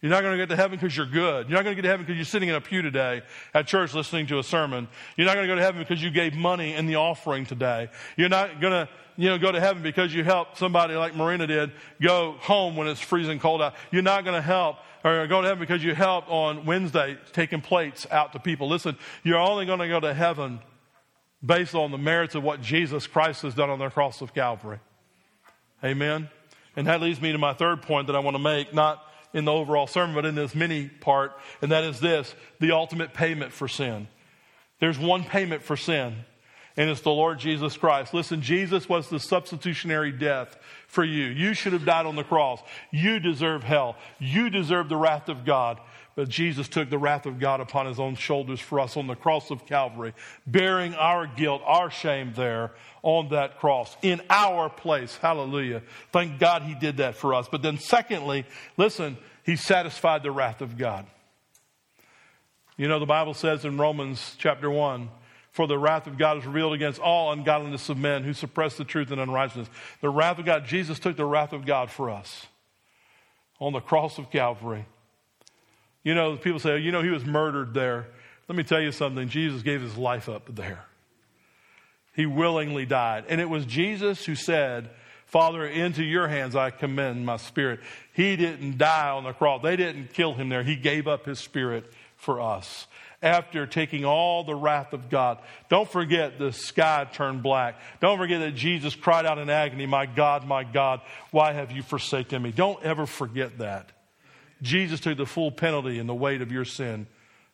You're 0.03 0.11
not 0.11 0.23
going 0.23 0.33
to 0.33 0.37
get 0.37 0.49
to 0.49 0.57
heaven 0.57 0.77
because 0.77 0.97
you're 0.97 1.07
good. 1.07 1.49
You're 1.49 1.57
not 1.57 1.62
going 1.62 1.77
to 1.77 1.81
get 1.81 1.83
to 1.83 1.88
heaven 1.88 2.05
because 2.05 2.17
you're 2.17 2.25
sitting 2.25 2.49
in 2.49 2.57
a 2.57 2.61
pew 2.61 2.83
today 2.83 3.23
at 3.55 3.69
church 3.69 3.95
listening 3.95 4.27
to 4.27 4.41
a 4.41 4.43
sermon. 4.43 4.88
You're 5.17 5.29
not 5.29 5.35
going 5.35 5.47
to 5.47 5.53
go 5.53 5.55
to 5.55 5.62
heaven 5.62 5.81
because 5.81 6.03
you 6.03 6.11
gave 6.11 6.35
money 6.35 6.75
in 6.75 6.87
the 6.87 6.97
offering 6.97 7.47
today. 7.47 7.88
You're 8.17 8.29
not 8.29 8.61
going 8.61 8.73
to, 8.73 8.88
you 9.17 9.31
know, 9.31 9.38
go 9.38 9.53
to 9.53 9.61
heaven 9.61 9.81
because 9.81 10.12
you 10.12 10.25
helped 10.25 10.59
somebody 10.59 10.97
like 10.97 11.15
Marina 11.15 11.47
did 11.47 11.71
go 12.01 12.33
home 12.41 12.75
when 12.75 12.88
it's 12.88 13.01
freezing 13.01 13.38
cold 13.38 13.62
out. 13.62 13.75
You're 13.93 14.03
not 14.03 14.25
going 14.25 14.35
to 14.35 14.43
help 14.43 14.79
or 15.05 15.25
go 15.29 15.41
to 15.41 15.47
heaven 15.47 15.61
because 15.61 15.85
you 15.85 15.95
helped 15.95 16.29
on 16.29 16.67
Wednesday 16.67 17.17
taking 17.33 17.61
plates 17.61 18.05
out 18.11 18.33
to 18.33 18.41
people. 18.41 18.69
Listen, 18.69 18.97
you're 19.23 19.38
only 19.38 19.67
going 19.67 19.79
to 19.79 19.88
go 19.88 20.01
to 20.01 20.12
heaven 20.12 20.59
based 21.45 21.77
on 21.77 21.93
the 21.93 21.99
merits 21.99 22.35
of 22.35 22.43
what 22.43 22.61
Jesus 22.61 23.07
Christ 23.07 23.43
has 23.43 23.55
done 23.55 23.71
on 23.71 23.79
the 23.79 23.88
cross 23.88 24.21
of 24.21 24.35
Calvary. 24.35 24.81
Amen. 25.85 26.29
And 26.75 26.88
that 26.88 27.01
leads 27.01 27.21
me 27.21 27.31
to 27.31 27.38
my 27.38 27.53
third 27.53 27.83
point 27.83 28.09
that 28.09 28.17
I 28.17 28.19
want 28.19 28.35
to 28.35 28.43
make, 28.43 28.75
not 28.75 29.05
in 29.33 29.45
the 29.45 29.53
overall 29.53 29.87
sermon, 29.87 30.14
but 30.14 30.25
in 30.25 30.35
this 30.35 30.55
mini 30.55 30.88
part, 30.88 31.33
and 31.61 31.73
that 31.73 31.85
is 31.85 32.01
this 32.01 32.35
the 32.61 32.73
ultimate 32.73 33.14
payment 33.14 33.53
for 33.53 33.68
sin. 33.68 34.09
There's 34.81 34.99
one 34.99 35.25
payment 35.25 35.62
for 35.62 35.77
sin, 35.77 36.25
and 36.76 36.88
it's 36.88 37.02
the 37.02 37.11
Lord 37.11 37.38
Jesus 37.38 37.76
Christ. 37.76 38.14
Listen, 38.14 38.40
Jesus 38.40 38.88
was 38.88 39.08
the 39.08 39.20
substitutionary 39.20 40.12
death 40.12 40.56
for 40.87 41.04
you. 41.04 41.24
You 41.26 41.54
should 41.54 41.72
have 41.72 41.85
died 41.85 42.06
on 42.06 42.16
the 42.16 42.24
cross. 42.24 42.61
You 42.90 43.20
deserve 43.20 43.62
hell. 43.62 43.96
You 44.18 44.50
deserve 44.50 44.88
the 44.88 44.96
wrath 44.96 45.28
of 45.28 45.44
God. 45.44 45.80
But 46.14 46.28
Jesus 46.28 46.68
took 46.68 46.90
the 46.90 46.98
wrath 46.98 47.24
of 47.24 47.38
God 47.38 47.61
upon 47.61 47.87
his 47.87 47.98
own 47.98 48.16
shoulders 48.16 48.61
for 48.61 48.80
us 48.80 48.96
on 48.96 49.06
the 49.06 49.14
cross 49.14 49.50
of 49.50 49.64
Calvary, 49.64 50.12
bearing 50.46 50.94
our 50.94 51.26
guilt, 51.26 51.62
our 51.64 51.90
shame 51.90 52.35
there 52.37 52.72
on 53.02 53.30
that 53.30 53.58
cross 53.58 53.96
in 54.02 54.20
our 54.28 54.68
place. 54.68 55.16
Hallelujah. 55.16 55.82
Thank 56.12 56.38
God 56.38 56.62
he 56.62 56.74
did 56.74 56.98
that 56.98 57.16
for 57.16 57.32
us. 57.32 57.48
But 57.50 57.62
then, 57.62 57.78
secondly, 57.78 58.44
listen, 58.76 59.16
he 59.42 59.56
satisfied 59.56 60.22
the 60.22 60.30
wrath 60.30 60.61
of 60.61 60.76
God. 60.76 61.06
You 62.76 62.88
know, 62.88 62.98
the 62.98 63.06
Bible 63.06 63.35
says 63.35 63.64
in 63.64 63.78
Romans 63.78 64.37
chapter 64.38 64.70
1 64.70 65.08
for 65.53 65.67
the 65.67 65.79
wrath 65.79 66.07
of 66.07 66.19
God 66.19 66.38
is 66.38 66.47
revealed 66.47 66.73
against 66.73 66.99
all 66.99 67.31
ungodliness 67.31 67.91
of 67.91 67.99
men 67.99 68.25
who 68.25 68.33
suppress 68.33 68.77
the 68.77 68.85
truth 68.85 69.11
and 69.11 69.21
unrighteousness. 69.21 69.69
The 70.01 70.09
wrath 70.09 70.38
of 70.38 70.47
God, 70.47 70.65
Jesus 70.65 70.99
took 70.99 71.17
the 71.17 71.27
wrath 71.27 71.53
of 71.53 71.67
God 71.67 71.91
for 71.91 72.11
us 72.11 72.47
on 73.61 73.75
the 73.75 73.81
cross 73.81 74.19
of 74.19 74.31
Calvary. 74.31 74.87
You 76.03 76.15
know, 76.15 76.37
people 76.37 76.59
say, 76.59 76.79
you 76.79 76.91
know, 76.91 77.03
he 77.03 77.11
was 77.11 77.25
murdered 77.25 77.75
there. 77.75 78.09
Let 78.49 78.57
me 78.57 78.65
tell 78.65 78.81
you 78.81 78.93
something. 78.93 79.29
Jesus 79.29 79.62
gave 79.62 79.83
his 79.83 79.97
life 79.97 80.29
up 80.29 80.55
there. 80.55 80.87
He 82.15 82.27
willingly 82.27 82.87
died. 82.87 83.27
And 83.29 83.41
it 83.41 83.49
was 83.49 83.67
Jesus 83.67 84.25
who 84.25 84.35
said, 84.35 84.91
Father, 85.27 85.67
into 85.67 86.03
your 86.03 86.29
hands 86.29 86.57
I 86.57 86.71
commend 86.71 87.25
my 87.25 87.37
spirit. 87.37 87.81
He 88.15 88.37
didn't 88.37 88.79
die 88.79 89.11
on 89.11 89.25
the 89.25 89.33
cross. 89.33 89.62
They 89.62 89.77
didn't 89.77 90.15
kill 90.15 90.33
him 90.35 90.49
there. 90.49 90.62
He 90.62 90.77
gave 90.77 91.07
up 91.07 91.27
his 91.27 91.38
spirit 91.38 91.93
for 92.17 92.41
us 92.41 92.87
after 93.22 93.66
taking 93.66 94.04
all 94.04 94.44
the 94.44 94.54
wrath 94.54 94.92
of 94.92 95.08
God. 95.08 95.38
Don't 95.68 95.88
forget 95.88 96.38
the 96.38 96.52
sky 96.52 97.06
turned 97.12 97.42
black. 97.42 97.80
Don't 98.00 98.18
forget 98.18 98.40
that 98.40 98.54
Jesus 98.54 98.94
cried 98.94 99.24
out 99.24 99.38
in 99.38 99.48
agony, 99.48 99.87
My 99.87 100.06
God, 100.06 100.46
my 100.46 100.64
God, 100.64 101.00
why 101.30 101.52
have 101.52 101.70
you 101.70 101.82
forsaken 101.82 102.42
me? 102.42 102.50
Don't 102.50 102.82
ever 102.82 103.06
forget 103.06 103.58
that. 103.58 103.90
Jesus 104.61 105.00
took 105.00 105.16
the 105.16 105.26
full 105.26 105.50
penalty 105.50 105.98
and 105.98 106.08
the 106.08 106.14
weight 106.14 106.42
of 106.42 106.52
your 106.52 106.64
sin 106.64 107.06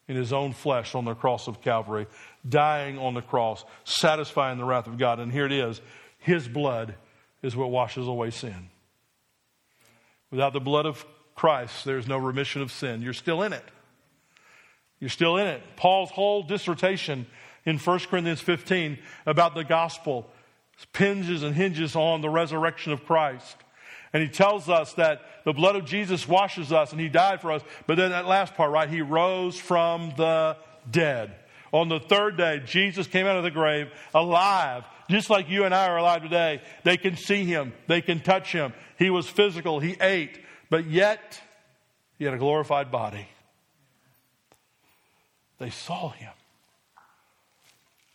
in 0.08 0.16
his 0.16 0.32
own 0.32 0.52
flesh 0.52 0.94
on 0.94 1.04
the 1.04 1.14
cross 1.14 1.48
of 1.48 1.60
Calvary, 1.60 2.06
dying 2.48 2.98
on 2.98 3.14
the 3.14 3.22
cross, 3.22 3.64
satisfying 3.84 4.58
the 4.58 4.64
wrath 4.64 4.86
of 4.86 4.98
God. 4.98 5.20
And 5.20 5.30
here 5.30 5.46
it 5.46 5.52
is 5.52 5.80
His 6.18 6.48
blood 6.48 6.94
is 7.42 7.54
what 7.54 7.70
washes 7.70 8.06
away 8.06 8.30
sin. 8.30 8.70
Without 10.30 10.52
the 10.52 10.60
blood 10.60 10.86
of 10.86 11.04
Christ, 11.34 11.84
there's 11.84 12.08
no 12.08 12.16
remission 12.16 12.62
of 12.62 12.72
sin. 12.72 13.02
You're 13.02 13.12
still 13.12 13.42
in 13.42 13.52
it. 13.52 13.64
You're 15.00 15.10
still 15.10 15.36
in 15.36 15.46
it. 15.46 15.62
Paul's 15.76 16.10
whole 16.10 16.42
dissertation 16.42 17.26
in 17.64 17.78
1 17.78 17.98
Corinthians 18.00 18.40
15 18.40 18.98
about 19.26 19.54
the 19.54 19.64
gospel 19.64 20.30
pinges 20.92 21.42
and 21.42 21.54
hinges 21.54 21.96
on 21.96 22.20
the 22.20 22.28
resurrection 22.28 22.92
of 22.92 23.04
Christ. 23.04 23.56
And 24.12 24.22
he 24.22 24.28
tells 24.28 24.68
us 24.68 24.94
that 24.94 25.20
the 25.44 25.52
blood 25.52 25.76
of 25.76 25.84
Jesus 25.84 26.26
washes 26.26 26.72
us 26.72 26.92
and 26.92 27.00
he 27.00 27.08
died 27.08 27.40
for 27.40 27.52
us. 27.52 27.62
But 27.86 27.96
then 27.96 28.10
that 28.10 28.26
last 28.26 28.54
part, 28.54 28.70
right? 28.70 28.88
He 28.88 29.02
rose 29.02 29.58
from 29.58 30.12
the 30.16 30.56
dead. 30.90 31.34
On 31.72 31.88
the 31.88 32.00
third 32.00 32.36
day, 32.36 32.62
Jesus 32.64 33.06
came 33.06 33.26
out 33.26 33.36
of 33.36 33.44
the 33.44 33.50
grave 33.50 33.90
alive, 34.14 34.84
just 35.10 35.28
like 35.28 35.50
you 35.50 35.64
and 35.64 35.74
I 35.74 35.88
are 35.88 35.98
alive 35.98 36.22
today. 36.22 36.62
They 36.84 36.96
can 36.96 37.16
see 37.16 37.44
him, 37.44 37.74
they 37.86 38.00
can 38.00 38.20
touch 38.20 38.52
him. 38.52 38.72
He 38.98 39.10
was 39.10 39.28
physical, 39.28 39.78
he 39.78 39.96
ate, 40.00 40.40
but 40.70 40.86
yet 40.86 41.40
he 42.18 42.24
had 42.24 42.32
a 42.32 42.38
glorified 42.38 42.90
body. 42.90 43.28
They 45.58 45.70
saw 45.70 46.10
him. 46.10 46.32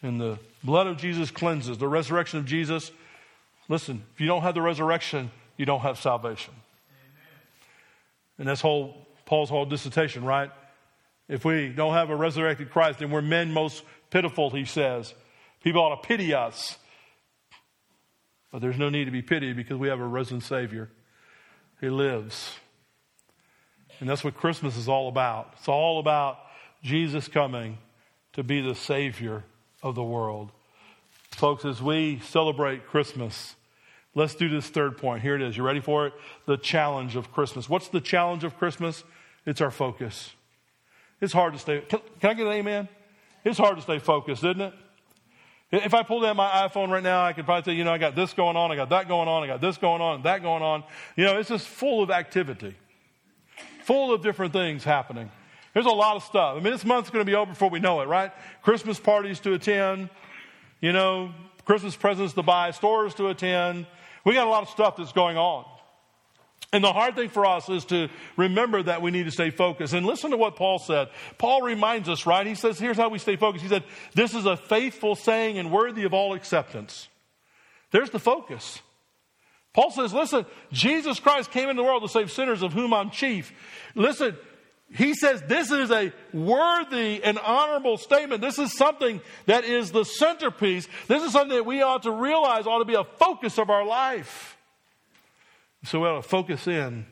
And 0.01 0.19
the 0.19 0.37
blood 0.63 0.87
of 0.87 0.97
Jesus 0.97 1.31
cleanses. 1.31 1.77
The 1.77 1.87
resurrection 1.87 2.39
of 2.39 2.45
Jesus, 2.45 2.91
listen, 3.69 4.03
if 4.13 4.21
you 4.21 4.27
don't 4.27 4.41
have 4.41 4.53
the 4.53 4.61
resurrection, 4.61 5.31
you 5.57 5.65
don't 5.65 5.81
have 5.81 5.97
salvation. 5.97 6.53
Amen. 6.53 7.31
And 8.39 8.47
that's 8.47 8.61
whole 8.61 9.07
Paul's 9.25 9.49
whole 9.49 9.65
dissertation, 9.65 10.25
right? 10.25 10.51
If 11.29 11.45
we 11.45 11.69
don't 11.69 11.93
have 11.93 12.09
a 12.09 12.15
resurrected 12.15 12.69
Christ, 12.69 12.99
then 12.99 13.11
we're 13.11 13.21
men 13.21 13.51
most 13.51 13.83
pitiful, 14.09 14.49
he 14.49 14.65
says. 14.65 15.13
People 15.63 15.81
ought 15.81 16.01
to 16.01 16.07
pity 16.07 16.33
us. 16.33 16.77
But 18.51 18.61
there's 18.61 18.77
no 18.77 18.89
need 18.89 19.05
to 19.05 19.11
be 19.11 19.21
pitied 19.21 19.55
because 19.55 19.77
we 19.77 19.87
have 19.87 19.99
a 19.99 20.05
risen 20.05 20.41
Savior. 20.41 20.89
He 21.79 21.89
lives. 21.89 22.53
And 23.99 24.09
that's 24.09 24.23
what 24.23 24.35
Christmas 24.35 24.75
is 24.75 24.89
all 24.89 25.07
about. 25.07 25.53
It's 25.57 25.67
all 25.67 25.99
about 25.99 26.37
Jesus 26.83 27.27
coming 27.27 27.77
to 28.33 28.43
be 28.43 28.61
the 28.61 28.75
Savior 28.75 29.43
of 29.81 29.95
the 29.95 30.03
world. 30.03 30.51
Folks, 31.31 31.65
as 31.65 31.81
we 31.81 32.19
celebrate 32.19 32.85
Christmas, 32.85 33.55
let's 34.13 34.35
do 34.35 34.49
this 34.49 34.67
third 34.67 34.97
point. 34.97 35.21
Here 35.21 35.35
it 35.35 35.41
is. 35.41 35.57
You 35.57 35.63
ready 35.63 35.79
for 35.79 36.07
it? 36.07 36.13
The 36.45 36.57
challenge 36.57 37.15
of 37.15 37.31
Christmas. 37.31 37.69
What's 37.69 37.87
the 37.87 38.01
challenge 38.01 38.43
of 38.43 38.57
Christmas? 38.57 39.03
It's 39.45 39.61
our 39.61 39.71
focus. 39.71 40.31
It's 41.21 41.33
hard 41.33 41.53
to 41.53 41.59
stay. 41.59 41.81
Can, 41.81 41.99
can 42.19 42.29
I 42.31 42.33
get 42.33 42.45
an 42.45 42.53
amen? 42.53 42.89
It's 43.45 43.57
hard 43.57 43.77
to 43.77 43.81
stay 43.81 43.99
focused, 43.99 44.43
isn't 44.43 44.61
it? 44.61 44.73
If 45.71 45.93
I 45.95 46.03
pulled 46.03 46.23
out 46.23 46.35
my 46.35 46.67
iPhone 46.67 46.89
right 46.89 47.01
now, 47.01 47.25
I 47.25 47.33
could 47.33 47.45
probably 47.45 47.71
say, 47.71 47.75
you 47.75 47.83
know, 47.83 47.91
I 47.91 47.97
got 47.97 48.15
this 48.15 48.33
going 48.33 48.55
on, 48.55 48.71
I 48.71 48.75
got 48.75 48.89
that 48.89 49.07
going 49.07 49.27
on, 49.27 49.41
I 49.41 49.47
got 49.47 49.59
this 49.59 49.77
going 49.77 50.01
on, 50.01 50.21
that 50.21 50.43
going 50.43 50.61
on. 50.61 50.83
You 51.15 51.23
know, 51.23 51.39
it's 51.39 51.49
just 51.49 51.67
full 51.67 52.03
of 52.03 52.11
activity, 52.11 52.75
full 53.83 54.13
of 54.13 54.21
different 54.21 54.53
things 54.53 54.83
happening. 54.83 55.31
There's 55.73 55.85
a 55.85 55.89
lot 55.89 56.15
of 56.15 56.23
stuff. 56.23 56.57
I 56.57 56.59
mean, 56.59 56.71
this 56.71 56.85
month's 56.85 57.09
going 57.09 57.25
to 57.25 57.29
be 57.29 57.35
over 57.35 57.51
before 57.51 57.69
we 57.69 57.79
know 57.79 58.01
it, 58.01 58.07
right? 58.07 58.31
Christmas 58.61 58.99
parties 58.99 59.39
to 59.41 59.53
attend, 59.53 60.09
you 60.81 60.93
know, 60.93 61.31
Christmas 61.65 61.95
presents 61.95 62.33
to 62.33 62.43
buy, 62.43 62.71
stores 62.71 63.15
to 63.15 63.29
attend. 63.29 63.87
We 64.25 64.33
got 64.33 64.47
a 64.47 64.49
lot 64.49 64.63
of 64.63 64.69
stuff 64.69 64.97
that's 64.97 65.13
going 65.13 65.37
on. 65.37 65.65
And 66.71 66.83
the 66.83 66.91
hard 66.91 67.15
thing 67.15 67.29
for 67.29 67.45
us 67.45 67.69
is 67.69 67.85
to 67.85 68.09
remember 68.35 68.81
that 68.81 69.01
we 69.01 69.11
need 69.11 69.25
to 69.25 69.31
stay 69.31 69.51
focused. 69.51 69.93
And 69.93 70.05
listen 70.05 70.31
to 70.31 70.37
what 70.37 70.55
Paul 70.55 70.79
said. 70.79 71.09
Paul 71.37 71.61
reminds 71.61 72.09
us, 72.09 72.25
right? 72.25 72.47
He 72.47 72.55
says, 72.55 72.79
here's 72.79 72.97
how 72.97 73.09
we 73.09 73.19
stay 73.19 73.35
focused. 73.35 73.63
He 73.63 73.69
said, 73.69 73.83
this 74.15 74.33
is 74.33 74.47
a 74.47 74.57
faithful 74.57 75.15
saying 75.15 75.59
and 75.59 75.71
worthy 75.71 76.03
of 76.03 76.13
all 76.13 76.33
acceptance. 76.33 77.07
There's 77.91 78.09
the 78.09 78.19
focus. 78.19 78.81
Paul 79.73 79.91
says, 79.91 80.13
listen, 80.13 80.47
Jesus 80.71 81.19
Christ 81.19 81.51
came 81.51 81.69
into 81.69 81.81
the 81.81 81.85
world 81.85 82.01
to 82.01 82.09
save 82.09 82.31
sinners 82.31 82.63
of 82.63 82.73
whom 82.73 82.91
I'm 82.91 83.11
chief. 83.11 83.53
Listen, 83.93 84.35
he 84.91 85.15
says 85.15 85.41
this 85.43 85.71
is 85.71 85.89
a 85.89 86.13
worthy 86.33 87.23
and 87.23 87.39
honorable 87.39 87.97
statement. 87.97 88.41
This 88.41 88.59
is 88.59 88.77
something 88.77 89.21
that 89.47 89.63
is 89.63 89.91
the 89.91 90.03
centerpiece. 90.03 90.87
This 91.07 91.23
is 91.23 91.31
something 91.31 91.57
that 91.57 91.65
we 91.65 91.81
ought 91.81 92.03
to 92.03 92.11
realize 92.11 92.67
ought 92.67 92.79
to 92.79 92.85
be 92.85 92.95
a 92.95 93.03
focus 93.03 93.57
of 93.57 93.69
our 93.69 93.85
life. 93.85 94.57
So 95.85 95.99
we 95.99 96.07
ought 96.07 96.21
to 96.21 96.29
focus 96.29 96.67
in 96.67 97.05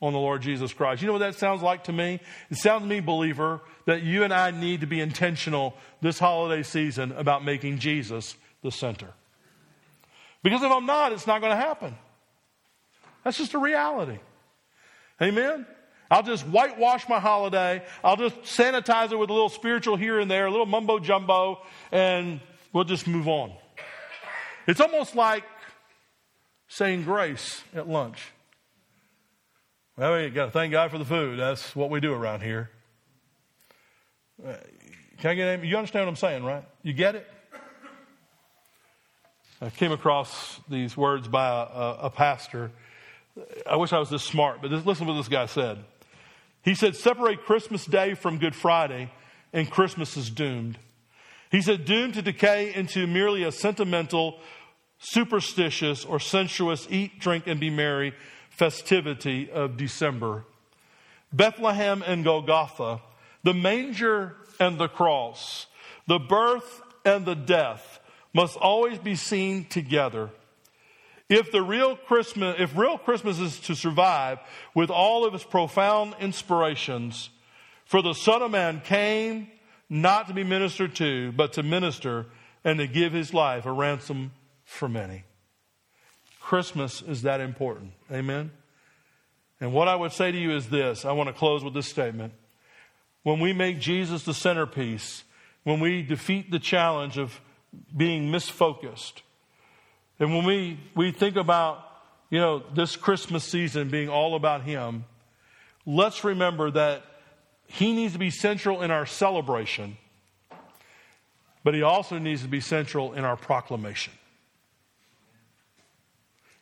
on 0.00 0.12
the 0.12 0.18
Lord 0.18 0.42
Jesus 0.42 0.72
Christ. 0.72 1.00
You 1.00 1.06
know 1.06 1.14
what 1.14 1.20
that 1.20 1.36
sounds 1.36 1.62
like 1.62 1.84
to 1.84 1.92
me? 1.92 2.20
It 2.50 2.58
sounds 2.58 2.82
to 2.82 2.88
me, 2.88 3.00
believer, 3.00 3.62
that 3.86 4.02
you 4.02 4.22
and 4.22 4.32
I 4.32 4.50
need 4.50 4.82
to 4.82 4.86
be 4.86 5.00
intentional 5.00 5.74
this 6.02 6.18
holiday 6.18 6.62
season 6.62 7.12
about 7.12 7.44
making 7.44 7.78
Jesus 7.78 8.36
the 8.62 8.70
center. 8.70 9.08
Because 10.42 10.62
if 10.62 10.70
I'm 10.70 10.86
not, 10.86 11.12
it's 11.12 11.26
not 11.26 11.40
going 11.40 11.52
to 11.52 11.56
happen. 11.56 11.96
That's 13.24 13.38
just 13.38 13.54
a 13.54 13.58
reality. 13.58 14.18
Amen? 15.20 15.66
I'll 16.10 16.22
just 16.22 16.46
whitewash 16.46 17.08
my 17.08 17.18
holiday. 17.18 17.82
I'll 18.04 18.16
just 18.16 18.36
sanitize 18.42 19.12
it 19.12 19.16
with 19.16 19.30
a 19.30 19.32
little 19.32 19.48
spiritual 19.48 19.96
here 19.96 20.20
and 20.20 20.30
there, 20.30 20.46
a 20.46 20.50
little 20.50 20.66
mumbo 20.66 20.98
jumbo, 20.98 21.62
and 21.90 22.40
we'll 22.72 22.84
just 22.84 23.06
move 23.06 23.28
on. 23.28 23.52
It's 24.66 24.80
almost 24.80 25.14
like 25.14 25.44
saying 26.68 27.04
grace 27.04 27.62
at 27.74 27.88
lunch. 27.88 28.32
Well, 29.96 30.20
you 30.20 30.30
got 30.30 30.46
to 30.46 30.50
thank 30.50 30.72
God 30.72 30.90
for 30.90 30.98
the 30.98 31.04
food. 31.04 31.38
That's 31.38 31.74
what 31.74 31.90
we 31.90 32.00
do 32.00 32.12
around 32.12 32.42
here. 32.42 32.70
Uh, 34.46 34.54
can 35.18 35.30
I 35.30 35.34
get 35.34 35.64
You 35.64 35.76
understand 35.76 36.04
what 36.04 36.10
I'm 36.10 36.16
saying, 36.16 36.44
right? 36.44 36.64
You 36.82 36.92
get 36.92 37.14
it? 37.14 37.26
I 39.62 39.70
came 39.70 39.92
across 39.92 40.60
these 40.68 40.96
words 40.96 41.28
by 41.28 41.48
a, 41.48 41.52
a, 41.52 41.98
a 42.02 42.10
pastor. 42.10 42.70
I 43.66 43.76
wish 43.76 43.92
I 43.92 43.98
was 43.98 44.10
this 44.10 44.22
smart, 44.22 44.60
but 44.60 44.70
this, 44.70 44.84
listen 44.84 45.06
to 45.06 45.12
what 45.12 45.18
this 45.18 45.28
guy 45.28 45.46
said. 45.46 45.78
He 46.66 46.74
said, 46.74 46.96
Separate 46.96 47.44
Christmas 47.44 47.86
Day 47.86 48.14
from 48.14 48.38
Good 48.38 48.56
Friday, 48.56 49.12
and 49.52 49.70
Christmas 49.70 50.16
is 50.16 50.30
doomed. 50.30 50.76
He 51.48 51.62
said, 51.62 51.84
doomed 51.84 52.14
to 52.14 52.22
decay 52.22 52.74
into 52.74 53.06
merely 53.06 53.44
a 53.44 53.52
sentimental, 53.52 54.40
superstitious 54.98 56.04
or 56.04 56.18
sensuous 56.18 56.88
eat, 56.90 57.20
drink, 57.20 57.46
and 57.46 57.60
be 57.60 57.70
merry 57.70 58.14
festivity 58.50 59.48
of 59.48 59.76
December. 59.76 60.44
Bethlehem 61.32 62.02
and 62.04 62.24
Golgotha, 62.24 63.00
the 63.44 63.54
manger 63.54 64.34
and 64.58 64.76
the 64.76 64.88
cross, 64.88 65.66
the 66.08 66.18
birth 66.18 66.82
and 67.04 67.24
the 67.24 67.36
death 67.36 68.00
must 68.34 68.56
always 68.56 68.98
be 68.98 69.14
seen 69.14 69.66
together. 69.66 70.30
If 71.28 71.50
the 71.50 71.62
real 71.62 71.96
Christmas, 71.96 72.56
if 72.58 72.76
real 72.76 72.98
Christmas 72.98 73.40
is 73.40 73.58
to 73.60 73.74
survive 73.74 74.38
with 74.74 74.90
all 74.90 75.24
of 75.24 75.34
its 75.34 75.44
profound 75.44 76.14
inspirations, 76.20 77.30
for 77.84 78.00
the 78.00 78.14
Son 78.14 78.42
of 78.42 78.50
Man 78.50 78.80
came 78.80 79.48
not 79.88 80.28
to 80.28 80.34
be 80.34 80.44
ministered 80.44 80.94
to, 80.96 81.32
but 81.32 81.52
to 81.54 81.62
minister 81.62 82.26
and 82.64 82.78
to 82.78 82.86
give 82.86 83.12
his 83.12 83.34
life 83.34 83.66
a 83.66 83.72
ransom 83.72 84.32
for 84.64 84.88
many. 84.88 85.24
Christmas 86.40 87.02
is 87.02 87.22
that 87.22 87.40
important. 87.40 87.92
Amen? 88.10 88.52
And 89.60 89.72
what 89.72 89.88
I 89.88 89.96
would 89.96 90.12
say 90.12 90.30
to 90.30 90.38
you 90.38 90.54
is 90.54 90.68
this 90.68 91.04
I 91.04 91.12
want 91.12 91.28
to 91.28 91.32
close 91.32 91.64
with 91.64 91.74
this 91.74 91.88
statement. 91.88 92.34
When 93.24 93.40
we 93.40 93.52
make 93.52 93.80
Jesus 93.80 94.24
the 94.24 94.34
centerpiece, 94.34 95.24
when 95.64 95.80
we 95.80 96.02
defeat 96.02 96.52
the 96.52 96.60
challenge 96.60 97.18
of 97.18 97.40
being 97.96 98.30
misfocused, 98.30 99.22
and 100.18 100.34
when 100.34 100.44
we, 100.44 100.80
we 100.94 101.12
think 101.12 101.36
about, 101.36 101.84
you 102.30 102.38
know, 102.38 102.62
this 102.74 102.96
Christmas 102.96 103.44
season 103.44 103.88
being 103.90 104.08
all 104.08 104.34
about 104.34 104.62
Him, 104.62 105.04
let's 105.84 106.24
remember 106.24 106.70
that 106.70 107.02
He 107.66 107.92
needs 107.92 108.12
to 108.14 108.18
be 108.18 108.30
central 108.30 108.82
in 108.82 108.90
our 108.90 109.06
celebration, 109.06 109.96
but 111.62 111.74
He 111.74 111.82
also 111.82 112.18
needs 112.18 112.42
to 112.42 112.48
be 112.48 112.60
central 112.60 113.12
in 113.12 113.24
our 113.24 113.36
proclamation. 113.36 114.12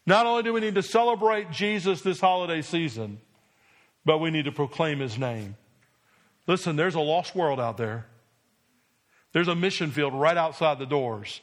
Not 0.07 0.27
only 0.27 0.43
do 0.43 0.53
we 0.53 0.61
need 0.61 0.75
to 0.75 0.83
celebrate 0.83 1.51
Jesus 1.51 2.03
this 2.03 2.21
holiday 2.21 2.61
season, 2.61 3.21
but 4.05 4.19
we 4.19 4.31
need 4.31 4.45
to 4.45 4.53
proclaim 4.53 4.99
his 4.99 5.19
name. 5.19 5.57
Listen, 6.47 6.77
there's 6.77 6.95
a 6.95 7.01
lost 7.01 7.35
world 7.35 7.59
out 7.59 7.79
there. 7.79 8.07
There's 9.33 9.49
a 9.49 9.55
mission 9.55 9.91
field 9.91 10.15
right 10.15 10.37
outside 10.37 10.79
the 10.79 10.87
doors, 10.87 11.41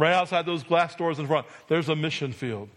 right 0.00 0.14
outside 0.14 0.46
those 0.46 0.62
glass 0.62 0.94
doors 0.96 1.18
in 1.18 1.26
front. 1.26 1.46
There's 1.68 1.88
a 1.88 1.96
mission 1.96 2.32
field. 2.32 2.68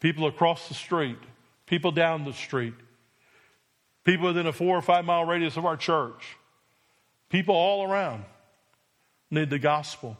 People 0.00 0.26
across 0.26 0.68
the 0.68 0.74
street, 0.74 1.18
people 1.66 1.90
down 1.90 2.24
the 2.24 2.32
street, 2.32 2.74
people 4.04 4.26
within 4.26 4.46
a 4.46 4.52
four 4.52 4.76
or 4.76 4.82
five 4.82 5.04
mile 5.04 5.24
radius 5.24 5.56
of 5.56 5.66
our 5.66 5.76
church, 5.76 6.36
people 7.28 7.54
all 7.54 7.90
around 7.90 8.24
need 9.30 9.50
the 9.50 9.58
gospel. 9.58 10.16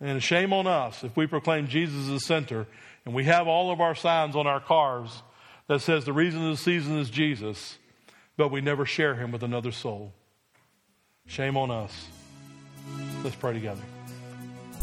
And 0.00 0.22
shame 0.22 0.52
on 0.52 0.66
us 0.66 1.02
if 1.02 1.16
we 1.16 1.26
proclaim 1.26 1.68
Jesus 1.68 2.02
as 2.02 2.08
the 2.08 2.20
center 2.20 2.66
and 3.04 3.14
we 3.14 3.24
have 3.24 3.48
all 3.48 3.70
of 3.72 3.80
our 3.80 3.94
signs 3.94 4.36
on 4.36 4.46
our 4.46 4.60
cars 4.60 5.22
that 5.68 5.80
says 5.80 6.04
the 6.04 6.12
reason 6.12 6.44
of 6.44 6.56
the 6.56 6.62
season 6.62 6.98
is 6.98 7.08
Jesus, 7.08 7.78
but 8.36 8.50
we 8.50 8.60
never 8.60 8.84
share 8.84 9.14
him 9.14 9.32
with 9.32 9.42
another 9.42 9.72
soul. 9.72 10.12
Shame 11.26 11.56
on 11.56 11.70
us. 11.70 12.08
Let's 13.24 13.36
pray 13.36 13.54
together. 13.54 13.82